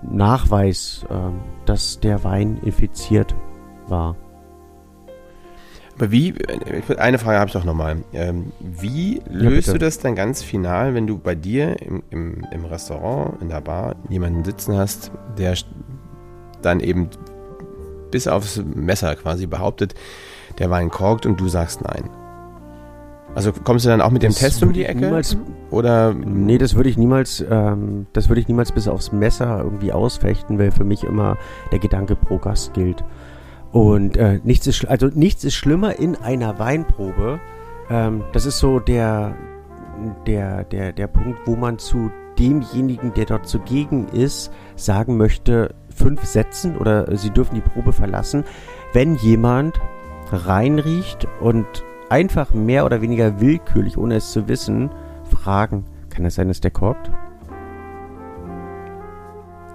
Nachweis, 0.03 1.05
äh, 1.09 1.15
dass 1.67 2.01
der 2.01 2.25
Wein 2.25 2.59
infiziert 2.63 3.35
war. 3.91 4.17
Aber 5.97 6.13
wie, 6.13 6.33
eine 6.97 7.19
Frage 7.19 7.39
habe 7.39 7.49
ich 7.49 7.55
doch 7.55 7.65
nochmal. 7.65 7.97
Ähm, 8.13 8.53
wie 8.61 9.21
löst 9.29 9.67
ja, 9.67 9.73
du 9.73 9.79
das 9.81 9.99
dann 9.99 10.15
ganz 10.15 10.45
final, 10.45 10.95
wenn 10.95 11.09
du 11.09 11.19
bei 11.19 11.35
dir 11.35 11.81
im, 11.83 12.05
im, 12.11 12.47
im 12.53 12.65
Restaurant, 12.65 13.43
in 13.43 13.49
der 13.49 13.61
Bar 13.61 13.97
jemanden 14.09 14.45
sitzen 14.45 14.77
hast, 14.77 15.11
der 15.37 15.55
dann 16.63 16.79
eben 16.79 17.11
bis 18.13 18.29
aufs 18.29 18.63
Messer 18.75 19.17
quasi 19.17 19.47
behauptet, 19.47 19.95
der 20.59 20.71
Wein 20.71 20.89
korkt 20.89 21.27
und 21.27 21.41
du 21.41 21.49
sagst 21.49 21.83
nein? 21.83 22.09
Also 23.35 23.53
kommst 23.53 23.85
du 23.85 23.91
dann 23.91 24.01
auch 24.01 24.11
mit 24.11 24.23
dem 24.23 24.31
das 24.31 24.39
Test 24.39 24.63
um 24.63 24.73
die 24.73 24.85
Ecke? 24.85 25.01
Niemals, 25.01 25.37
oder? 25.71 26.15
Nee, 26.15 26.59
das 26.59 26.75
würde 26.75 26.89
ich 26.89 26.97
niemals, 26.97 27.45
ähm, 27.49 28.07
das 28.13 28.29
würde 28.29 28.41
ich 28.41 28.49
niemals 28.49 28.73
bis 28.73 28.89
aufs 28.89 29.13
Messer 29.13 29.61
irgendwie 29.63 29.93
ausfechten, 29.93 30.59
weil 30.59 30.71
für 30.71 30.85
mich 30.85 31.05
immer 31.05 31.37
der 31.71 31.79
Gedanke 31.79 32.17
pro 32.17 32.39
Gast 32.39 32.73
gilt. 32.75 33.05
Und 33.73 34.17
äh, 34.17 34.41
nichts 34.45 34.67
ist, 34.67 34.87
also 34.87 35.09
nichts 35.09 35.45
ist 35.45 35.55
schlimmer 35.55 35.99
in 35.99 36.17
einer 36.17 36.59
Weinprobe. 36.59 37.41
Ähm, 37.91 38.25
das 38.33 38.47
ist 38.47 38.59
so 38.59 38.79
der, 38.81 39.35
der, 40.27 40.65
der, 40.65 40.93
der 40.93 41.07
Punkt, 41.07 41.41
wo 41.47 41.57
man 41.57 41.79
zu 41.79 42.11
demjenigen, 42.39 43.13
der 43.15 43.27
dort 43.27 43.47
zugegen 43.47 44.09
ist, 44.09 44.51
sagen 44.77 45.17
möchte, 45.17 45.75
fünf 45.95 46.25
Sätzen 46.25 46.77
oder 46.79 47.17
sie 47.17 47.31
dürfen 47.31 47.57
die 47.57 47.61
Probe 47.61 47.93
verlassen, 47.93 48.45
wenn 48.93 49.17
jemand 49.17 49.81
reinriecht 50.31 51.27
und 51.41 51.67
einfach 52.09 52.55
mehr 52.55 52.85
oder 52.87 53.03
weniger 53.03 53.41
willkürlich, 53.41 53.99
ohne 53.99 54.17
es 54.17 54.33
zu 54.33 54.49
wissen, 54.49 54.91
fragen, 55.25 55.85
kann 56.11 56.25
es 56.25 56.37
sein, 56.37 56.49
dass 56.49 56.61
der 56.61 56.71
korkt? 56.71 57.11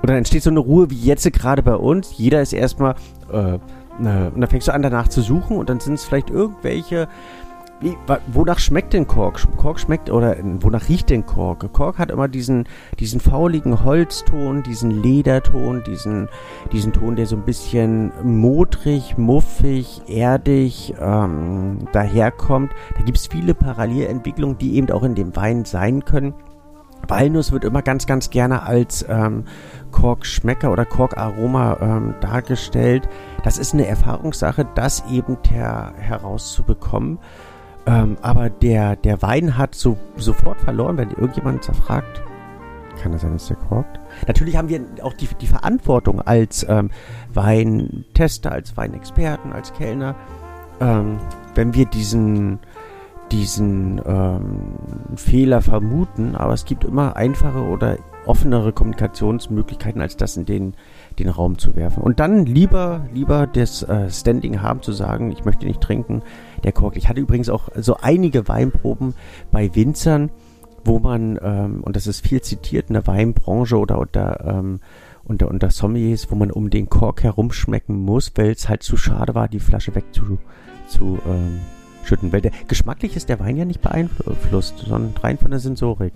Und 0.01 0.09
dann 0.09 0.17
entsteht 0.17 0.43
so 0.43 0.49
eine 0.49 0.59
Ruhe 0.59 0.89
wie 0.89 0.99
jetzt 0.99 1.31
gerade 1.31 1.63
bei 1.63 1.75
uns. 1.75 2.17
Jeder 2.17 2.41
ist 2.41 2.51
erstmal, 2.51 2.95
äh, 3.31 3.57
und 3.99 4.41
dann 4.41 4.49
fängst 4.49 4.67
du 4.67 4.73
an 4.73 4.81
danach 4.81 5.07
zu 5.07 5.21
suchen 5.21 5.57
und 5.57 5.69
dann 5.69 5.79
sind 5.79 5.95
es 5.95 6.05
vielleicht 6.05 6.29
irgendwelche. 6.29 7.07
Wie, 7.79 7.97
wonach 8.27 8.59
schmeckt 8.59 8.93
denn 8.93 9.07
Kork? 9.07 9.45
Kork 9.57 9.77
schmeckt 9.77 10.09
oder 10.09 10.37
wonach 10.61 10.87
riecht 10.87 11.09
denn 11.09 11.25
Kork? 11.25 11.73
Kork 11.73 11.99
hat 11.99 12.11
immer 12.11 12.29
diesen, 12.29 12.65
diesen 12.99 13.19
fauligen 13.19 13.83
Holzton, 13.83 14.63
diesen 14.63 15.03
Lederton, 15.03 15.83
diesen, 15.83 16.29
diesen 16.71 16.93
Ton, 16.93 17.17
der 17.17 17.25
so 17.25 17.35
ein 17.35 17.43
bisschen 17.43 18.13
modrig, 18.23 19.17
muffig, 19.17 20.01
erdig 20.07 20.93
ähm, 20.97 21.79
daherkommt. 21.91 22.71
Da 22.97 23.03
gibt 23.03 23.17
es 23.17 23.27
viele 23.27 23.53
Parallelentwicklungen, 23.53 24.57
die 24.57 24.77
eben 24.77 24.89
auch 24.89 25.03
in 25.03 25.15
dem 25.15 25.35
Wein 25.35 25.65
sein 25.65 26.05
können. 26.05 26.33
Walnuss 27.07 27.51
wird 27.51 27.65
immer 27.65 27.81
ganz, 27.81 28.05
ganz 28.05 28.29
gerne 28.29 28.63
als 28.63 29.05
ähm, 29.09 29.43
Korkschmecker 29.93 30.71
oder 30.71 30.83
Korkaroma 30.83 31.77
ähm, 31.79 32.15
dargestellt. 32.19 33.07
Das 33.45 33.57
ist 33.57 33.73
eine 33.73 33.87
Erfahrungssache, 33.87 34.67
das 34.75 35.05
eben 35.09 35.37
her 35.49 35.93
herauszubekommen. 35.97 37.19
Ähm, 37.85 38.17
aber 38.21 38.49
der, 38.49 38.97
der 38.97 39.21
Wein 39.21 39.57
hat 39.57 39.75
so, 39.75 39.97
sofort 40.17 40.59
verloren, 40.59 40.97
wenn 40.97 41.11
irgendjemand 41.11 41.63
zerfragt. 41.63 42.21
Kann 43.01 43.11
das 43.11 43.21
sein, 43.21 43.33
dass 43.33 43.47
der 43.47 43.57
korkt? 43.57 43.99
Natürlich 44.27 44.57
haben 44.57 44.69
wir 44.69 44.81
auch 45.01 45.13
die, 45.13 45.27
die 45.39 45.47
Verantwortung 45.47 46.21
als 46.21 46.65
ähm, 46.69 46.91
Weintester, 47.33 48.51
als 48.51 48.75
Weinexperten, 48.77 49.53
als 49.53 49.73
Kellner, 49.73 50.15
ähm, 50.79 51.17
wenn 51.55 51.73
wir 51.73 51.85
diesen 51.85 52.59
diesen 53.31 53.99
ähm, 54.05 54.75
Fehler 55.15 55.61
vermuten, 55.61 56.35
aber 56.35 56.53
es 56.53 56.65
gibt 56.65 56.83
immer 56.83 57.15
einfache 57.15 57.63
oder 57.63 57.97
offenere 58.25 58.73
Kommunikationsmöglichkeiten, 58.73 60.01
als 60.01 60.17
das 60.17 60.37
in 60.37 60.45
den, 60.45 60.73
den 61.19 61.29
Raum 61.29 61.57
zu 61.57 61.75
werfen. 61.75 62.03
Und 62.03 62.19
dann 62.19 62.45
lieber, 62.45 63.05
lieber 63.13 63.47
das 63.47 63.83
äh, 63.83 64.09
Standing 64.09 64.61
haben 64.61 64.81
zu 64.81 64.91
sagen, 64.91 65.31
ich 65.31 65.45
möchte 65.45 65.65
nicht 65.65 65.81
trinken, 65.81 66.21
der 66.63 66.71
Kork. 66.71 66.95
Ich 66.97 67.09
hatte 67.09 67.21
übrigens 67.21 67.49
auch 67.49 67.69
so 67.75 67.97
einige 68.01 68.47
Weinproben 68.47 69.13
bei 69.51 69.75
Winzern, 69.75 70.31
wo 70.85 70.99
man, 70.99 71.39
ähm, 71.41 71.81
und 71.83 71.95
das 71.95 72.07
ist 72.07 72.25
viel 72.25 72.41
zitiert 72.41 72.89
in 72.89 72.93
der 72.93 73.07
Weinbranche 73.07 73.77
oder 73.77 73.99
unter, 73.99 74.43
ähm, 74.45 74.79
unter, 75.23 75.47
unter 75.49 75.69
Sommeliers, 75.69 76.29
wo 76.29 76.35
man 76.35 76.51
um 76.51 76.69
den 76.69 76.89
Kork 76.89 77.23
herumschmecken 77.23 77.97
muss, 77.97 78.31
weil 78.35 78.51
es 78.51 78.67
halt 78.67 78.83
zu 78.83 78.97
schade 78.97 79.35
war, 79.35 79.47
die 79.47 79.59
Flasche 79.59 79.95
wegzu 79.95 80.37
zu, 80.87 81.19
ähm, 81.25 81.59
schütten, 82.03 82.33
weil 82.33 82.41
der 82.41 82.51
geschmacklich 82.67 83.15
ist 83.15 83.29
der 83.29 83.39
Wein 83.39 83.57
ja 83.57 83.65
nicht 83.65 83.81
beeinflusst, 83.81 84.79
sondern 84.79 85.13
rein 85.21 85.37
von 85.37 85.51
der 85.51 85.59
Sensorik. 85.59 86.13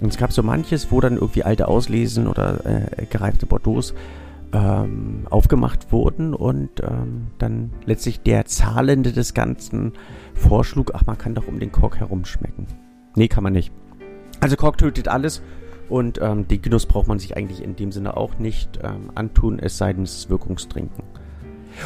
Und 0.00 0.08
es 0.08 0.18
gab 0.18 0.32
so 0.32 0.42
manches, 0.42 0.90
wo 0.90 1.00
dann 1.00 1.14
irgendwie 1.14 1.42
alte 1.42 1.68
Auslesen 1.68 2.26
oder 2.26 2.64
äh, 2.66 3.06
gereifte 3.06 3.46
Bordeaux 3.46 3.94
ähm, 4.52 5.26
aufgemacht 5.30 5.92
wurden 5.92 6.34
und 6.34 6.80
ähm, 6.82 7.28
dann 7.38 7.72
letztlich 7.84 8.20
der 8.20 8.44
Zahlende 8.44 9.12
des 9.12 9.34
Ganzen 9.34 9.92
vorschlug, 10.34 10.92
ach, 10.94 11.06
man 11.06 11.18
kann 11.18 11.34
doch 11.34 11.48
um 11.48 11.58
den 11.58 11.72
Kork 11.72 11.98
herumschmecken. 11.98 12.66
Nee, 13.16 13.28
kann 13.28 13.42
man 13.42 13.52
nicht. 13.52 13.72
Also 14.40 14.56
Kork 14.56 14.78
tötet 14.78 15.08
alles 15.08 15.42
und 15.88 16.20
ähm, 16.20 16.46
den 16.46 16.62
Genuss 16.62 16.86
braucht 16.86 17.08
man 17.08 17.18
sich 17.18 17.36
eigentlich 17.36 17.62
in 17.62 17.76
dem 17.76 17.90
Sinne 17.92 18.16
auch 18.16 18.38
nicht 18.38 18.78
ähm, 18.82 19.10
antun, 19.14 19.58
es 19.58 19.78
sei 19.78 19.92
denn, 19.92 20.04
es 20.04 20.16
ist 20.16 20.30
Wirkungstrinken. 20.30 21.04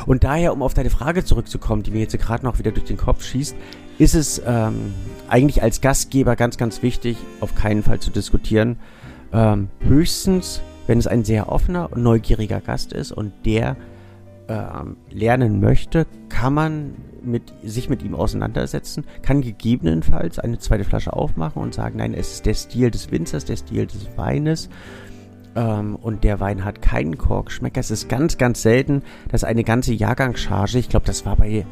Und 0.06 0.24
daher, 0.24 0.52
um 0.52 0.62
auf 0.62 0.74
deine 0.74 0.90
Frage 0.90 1.24
zurückzukommen, 1.24 1.82
die 1.82 1.90
mir 1.90 2.00
jetzt 2.00 2.18
gerade 2.18 2.44
noch 2.44 2.58
wieder 2.58 2.72
durch 2.72 2.86
den 2.86 2.96
Kopf 2.96 3.24
schießt, 3.24 3.56
ist 3.98 4.14
es 4.14 4.40
ähm, 4.46 4.94
eigentlich 5.28 5.62
als 5.62 5.80
Gastgeber 5.80 6.36
ganz, 6.36 6.56
ganz 6.56 6.82
wichtig, 6.82 7.16
auf 7.40 7.54
keinen 7.54 7.82
Fall 7.82 8.00
zu 8.00 8.10
diskutieren. 8.10 8.78
Ähm, 9.32 9.68
höchstens, 9.80 10.62
wenn 10.86 10.98
es 10.98 11.06
ein 11.06 11.24
sehr 11.24 11.50
offener 11.50 11.92
und 11.92 12.02
neugieriger 12.02 12.60
Gast 12.60 12.92
ist 12.92 13.12
und 13.12 13.32
der 13.44 13.76
ähm, 14.48 14.96
lernen 15.10 15.60
möchte, 15.60 16.06
kann 16.28 16.54
man 16.54 16.94
mit, 17.22 17.52
sich 17.62 17.88
mit 17.88 18.02
ihm 18.02 18.14
auseinandersetzen, 18.14 19.04
kann 19.22 19.42
gegebenenfalls 19.42 20.38
eine 20.38 20.58
zweite 20.58 20.84
Flasche 20.84 21.12
aufmachen 21.12 21.62
und 21.62 21.74
sagen, 21.74 21.98
nein, 21.98 22.14
es 22.14 22.32
ist 22.32 22.46
der 22.46 22.54
Stil 22.54 22.90
des 22.90 23.10
Winzers, 23.10 23.44
der 23.44 23.56
Stil 23.56 23.86
des 23.86 24.08
Weines 24.16 24.68
ähm, 25.56 25.96
und 25.96 26.24
der 26.24 26.40
Wein 26.40 26.64
hat 26.64 26.82
keinen 26.82 27.18
Korkschmecker. 27.18 27.80
Es 27.80 27.90
ist 27.90 28.08
ganz, 28.08 28.38
ganz 28.38 28.62
selten, 28.62 29.02
dass 29.30 29.44
eine 29.44 29.64
ganze 29.64 29.92
Jahrgangscharge, 29.92 30.78
ich 30.78 30.88
glaube, 30.88 31.06
das 31.06 31.26
war 31.26 31.36
bei 31.36 31.66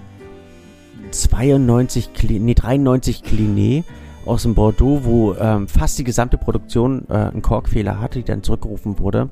92, 1.10 2.10
nee, 2.40 2.54
93 2.54 3.22
Clinet 3.22 3.84
aus 4.26 4.42
dem 4.42 4.54
Bordeaux, 4.54 5.00
wo 5.04 5.34
ähm, 5.34 5.68
fast 5.68 5.98
die 5.98 6.04
gesamte 6.04 6.36
Produktion 6.36 7.06
äh, 7.08 7.14
einen 7.14 7.42
Korkfehler 7.42 8.00
hatte, 8.00 8.18
die 8.18 8.24
dann 8.24 8.42
zurückgerufen 8.42 8.98
wurde. 8.98 9.30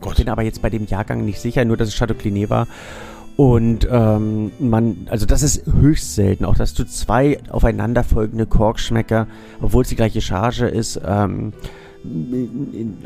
Gott. 0.00 0.16
Bin 0.16 0.28
aber 0.28 0.42
jetzt 0.42 0.62
bei 0.62 0.70
dem 0.70 0.86
Jahrgang 0.86 1.24
nicht 1.24 1.40
sicher, 1.40 1.64
nur 1.64 1.76
dass 1.76 1.88
es 1.88 1.94
Chateau 1.94 2.14
Clinet 2.14 2.50
war. 2.50 2.66
Und 3.36 3.88
ähm, 3.90 4.52
man, 4.58 5.06
also 5.08 5.24
das 5.24 5.42
ist 5.42 5.64
höchst 5.66 6.14
selten, 6.14 6.44
auch 6.44 6.54
dass 6.54 6.74
du 6.74 6.84
zwei 6.84 7.38
aufeinanderfolgende 7.48 8.46
Korkschmecker, 8.46 9.26
obwohl 9.62 9.82
es 9.82 9.88
die 9.88 9.96
gleiche 9.96 10.20
Charge 10.20 10.66
ist, 10.66 11.00
ähm, 11.04 11.54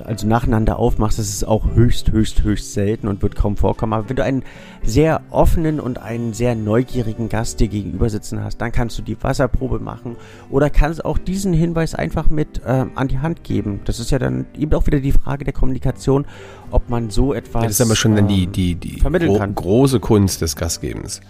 also 0.05 0.27
nacheinander 0.27 0.79
aufmachst, 0.79 1.19
das 1.19 1.29
ist 1.29 1.45
auch 1.45 1.75
höchst, 1.75 2.13
höchst, 2.13 2.43
höchst 2.43 2.73
selten 2.73 3.09
und 3.09 3.23
wird 3.23 3.37
kaum 3.37 3.57
vorkommen. 3.57 3.93
Aber 3.93 4.09
wenn 4.09 4.17
du 4.17 4.25
einen 4.25 4.43
sehr 4.83 5.21
offenen 5.31 5.81
und 5.81 5.99
einen 5.99 6.33
sehr 6.33 6.55
neugierigen 6.55 7.29
Gast 7.29 7.61
dir 7.61 7.69
gegenüber 7.69 8.09
sitzen 8.09 8.43
hast, 8.43 8.59
dann 8.59 8.73
kannst 8.73 8.99
du 8.99 9.03
die 9.03 9.23
Wasserprobe 9.23 9.81
machen 9.81 10.17
oder 10.51 10.71
kannst 10.71 11.05
auch 11.05 11.19
diesen 11.19 11.53
Hinweis 11.53 11.95
einfach 11.95 12.31
mit 12.31 12.63
äh, 12.65 12.87
an 12.95 13.09
die 13.09 13.19
Hand 13.19 13.45
geben. 13.45 13.81
Das 13.85 14.01
ist 14.01 14.11
ja 14.11 14.19
dann 14.19 14.47
eben 14.59 14.73
auch 14.75 14.87
wieder 14.87 15.01
die 15.01 15.13
Frage 15.13 15.45
der 15.45 15.53
Kommunikation, 15.53 16.27
ob 16.71 16.89
man 16.89 17.11
so 17.11 17.35
etwas. 17.35 17.63
Ja, 17.63 17.69
das 17.69 17.81
ist 17.81 17.87
aber 17.87 17.97
schon 17.97 18.13
ähm, 18.13 18.17
dann 18.17 18.29
die, 18.29 18.47
die, 18.47 18.75
die 18.77 18.99
gro 19.01 19.39
kann. 19.39 19.55
große 19.55 20.01
Kunst 20.01 20.41
des 20.41 20.57
Gastgebens. 20.57 21.21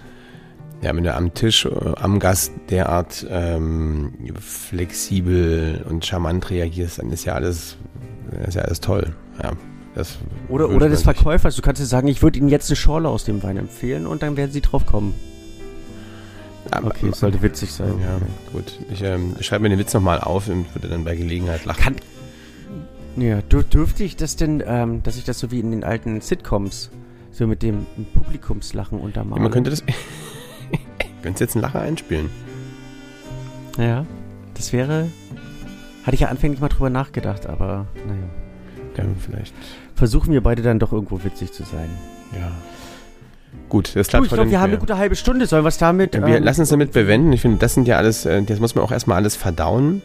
Ja, 0.83 0.95
wenn 0.95 1.05
du 1.05 1.15
am 1.15 1.33
Tisch, 1.35 1.65
äh, 1.65 1.71
am 1.97 2.19
Gast 2.19 2.53
derart 2.71 3.27
ähm, 3.31 4.13
flexibel 4.39 5.85
und 5.89 6.05
charmant 6.05 6.51
reagierst, 6.51 6.99
dann 6.99 7.11
ist 7.11 7.25
ja 7.25 7.35
alles, 7.35 7.77
ist 8.47 8.55
ja 8.55 8.63
alles 8.63 8.81
toll. 8.81 9.15
Ja, 9.43 9.53
das 9.95 10.19
oder 10.49 10.69
oder 10.69 10.89
des 10.89 11.03
Verkäufers. 11.03 11.57
Du 11.57 11.63
kannst 11.63 11.81
dir 11.81 11.87
sagen, 11.87 12.09
ich 12.09 12.23
würde 12.23 12.39
Ihnen 12.39 12.49
jetzt 12.49 12.69
eine 12.71 12.77
Schorle 12.77 13.09
aus 13.09 13.25
dem 13.25 13.43
Wein 13.43 13.57
empfehlen 13.57 14.07
und 14.07 14.23
dann 14.23 14.37
werden 14.37 14.53
Sie 14.53 14.61
drauf 14.61 14.85
kommen. 14.85 15.15
Aber, 16.71 16.89
okay, 16.89 17.09
es 17.11 17.21
sollte 17.21 17.41
witzig 17.43 17.73
sein. 17.73 17.95
Ja, 18.03 18.19
gut. 18.53 18.79
Ich 18.93 19.03
ähm, 19.03 19.37
schreibe 19.41 19.63
mir 19.63 19.69
den 19.71 19.79
Witz 19.79 19.95
nochmal 19.95 20.21
auf 20.21 20.49
und 20.49 20.67
würde 20.75 20.89
dann 20.89 21.05
bei 21.05 21.15
Gelegenheit 21.17 21.65
lachen. 21.65 21.81
Kann, 21.81 21.97
ja, 23.17 23.41
dürfte 23.41 24.05
ich 24.05 24.17
das 24.17 24.37
denn, 24.37 24.63
ähm, 24.67 25.03
dass 25.03 25.17
ich 25.17 25.25
das 25.25 25.39
so 25.39 25.51
wie 25.51 25.61
in 25.61 25.71
den 25.71 25.85
alten 25.85 26.21
Sitcoms 26.21 26.91
So 27.31 27.47
mit 27.47 27.63
dem 27.63 27.87
Publikumslachen 28.15 28.99
Ja, 28.99 29.05
untermalen. 29.05 29.43
man 29.43 29.53
könnte 29.53 29.71
das. 29.71 29.83
Könntest 31.27 31.41
jetzt 31.41 31.57
einen 31.57 31.63
Lacher 31.63 31.81
einspielen. 31.81 32.31
Ja, 33.79 34.07
das 34.55 34.73
wäre. 34.73 35.09
Hatte 36.05 36.15
ich 36.15 36.21
ja 36.21 36.29
anfänglich 36.29 36.61
mal 36.61 36.69
drüber 36.69 36.89
nachgedacht, 36.89 37.47
aber 37.47 37.87
naja. 38.07 38.29
Ja, 38.97 39.05
vielleicht. 39.19 39.53
Versuchen 39.97 40.33
wir 40.33 40.41
beide 40.41 40.63
dann 40.63 40.79
doch 40.79 40.93
irgendwo 40.93 41.25
witzig 41.25 41.51
zu 41.51 41.65
sein. 41.65 41.91
Ja. 42.33 42.53
Gut, 43.69 43.97
das 43.97 44.07
Du, 44.07 44.11
klappt 44.13 44.27
ich 44.27 44.31
heute 44.31 44.43
glaube, 44.43 44.51
wir 44.53 44.61
haben 44.61 44.71
eine 44.71 44.79
gute 44.79 44.99
halbe 44.99 45.17
Stunde. 45.17 45.47
Sollen 45.47 45.65
wir 45.65 45.69
es 45.69 45.79
damit. 45.79 46.15
Ja, 46.15 46.25
wir 46.25 46.37
ähm, 46.37 46.45
lassen 46.45 46.61
uns 46.61 46.69
damit 46.69 46.93
bewenden. 46.93 47.33
Ich 47.33 47.41
finde, 47.41 47.59
das 47.59 47.75
sind 47.75 47.89
ja 47.89 47.97
alles, 47.97 48.25
äh, 48.25 48.41
das 48.43 48.61
muss 48.61 48.77
man 48.77 48.85
auch 48.85 48.93
erstmal 48.93 49.17
alles 49.17 49.35
verdauen. 49.35 50.03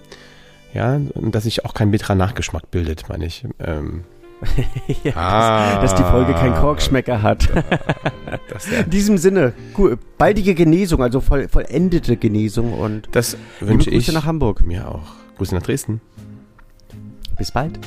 Ja, 0.74 0.96
und 0.96 1.36
dass 1.36 1.44
sich 1.44 1.66
auch 1.66 1.76
kein 1.76 1.92
bitterer 1.92 2.16
Nachgeschmack 2.16 2.72
bildet, 2.72 3.10
meine 3.10 3.28
ich. 3.28 3.46
Ähm, 3.60 4.06
ja, 5.04 5.14
Ah. 5.16 5.82
dass, 5.82 5.92
dass 5.92 5.96
die 5.96 6.04
Folge 6.10 6.34
keinen 6.34 6.56
Korkschmecker 6.56 7.22
hat. 7.22 7.48
In 8.86 8.90
diesem 8.90 9.18
Sinne, 9.18 9.54
gut, 9.74 10.00
baldige 10.18 10.56
Genesung, 10.56 11.02
also 11.04 11.22
voll, 11.22 11.48
vollendete 11.48 12.18
Genesung 12.18 12.74
und 12.74 13.10
das 13.12 13.38
wünsche 13.60 13.90
Grüße 13.92 14.10
ich 14.10 14.14
nach 14.14 14.26
Hamburg. 14.26 14.66
mir 14.66 14.88
auch. 14.88 15.14
Grüße 15.38 15.54
nach 15.56 15.64
Dresden. 15.64 16.02
Bis 17.38 17.52
bald. 17.52 17.80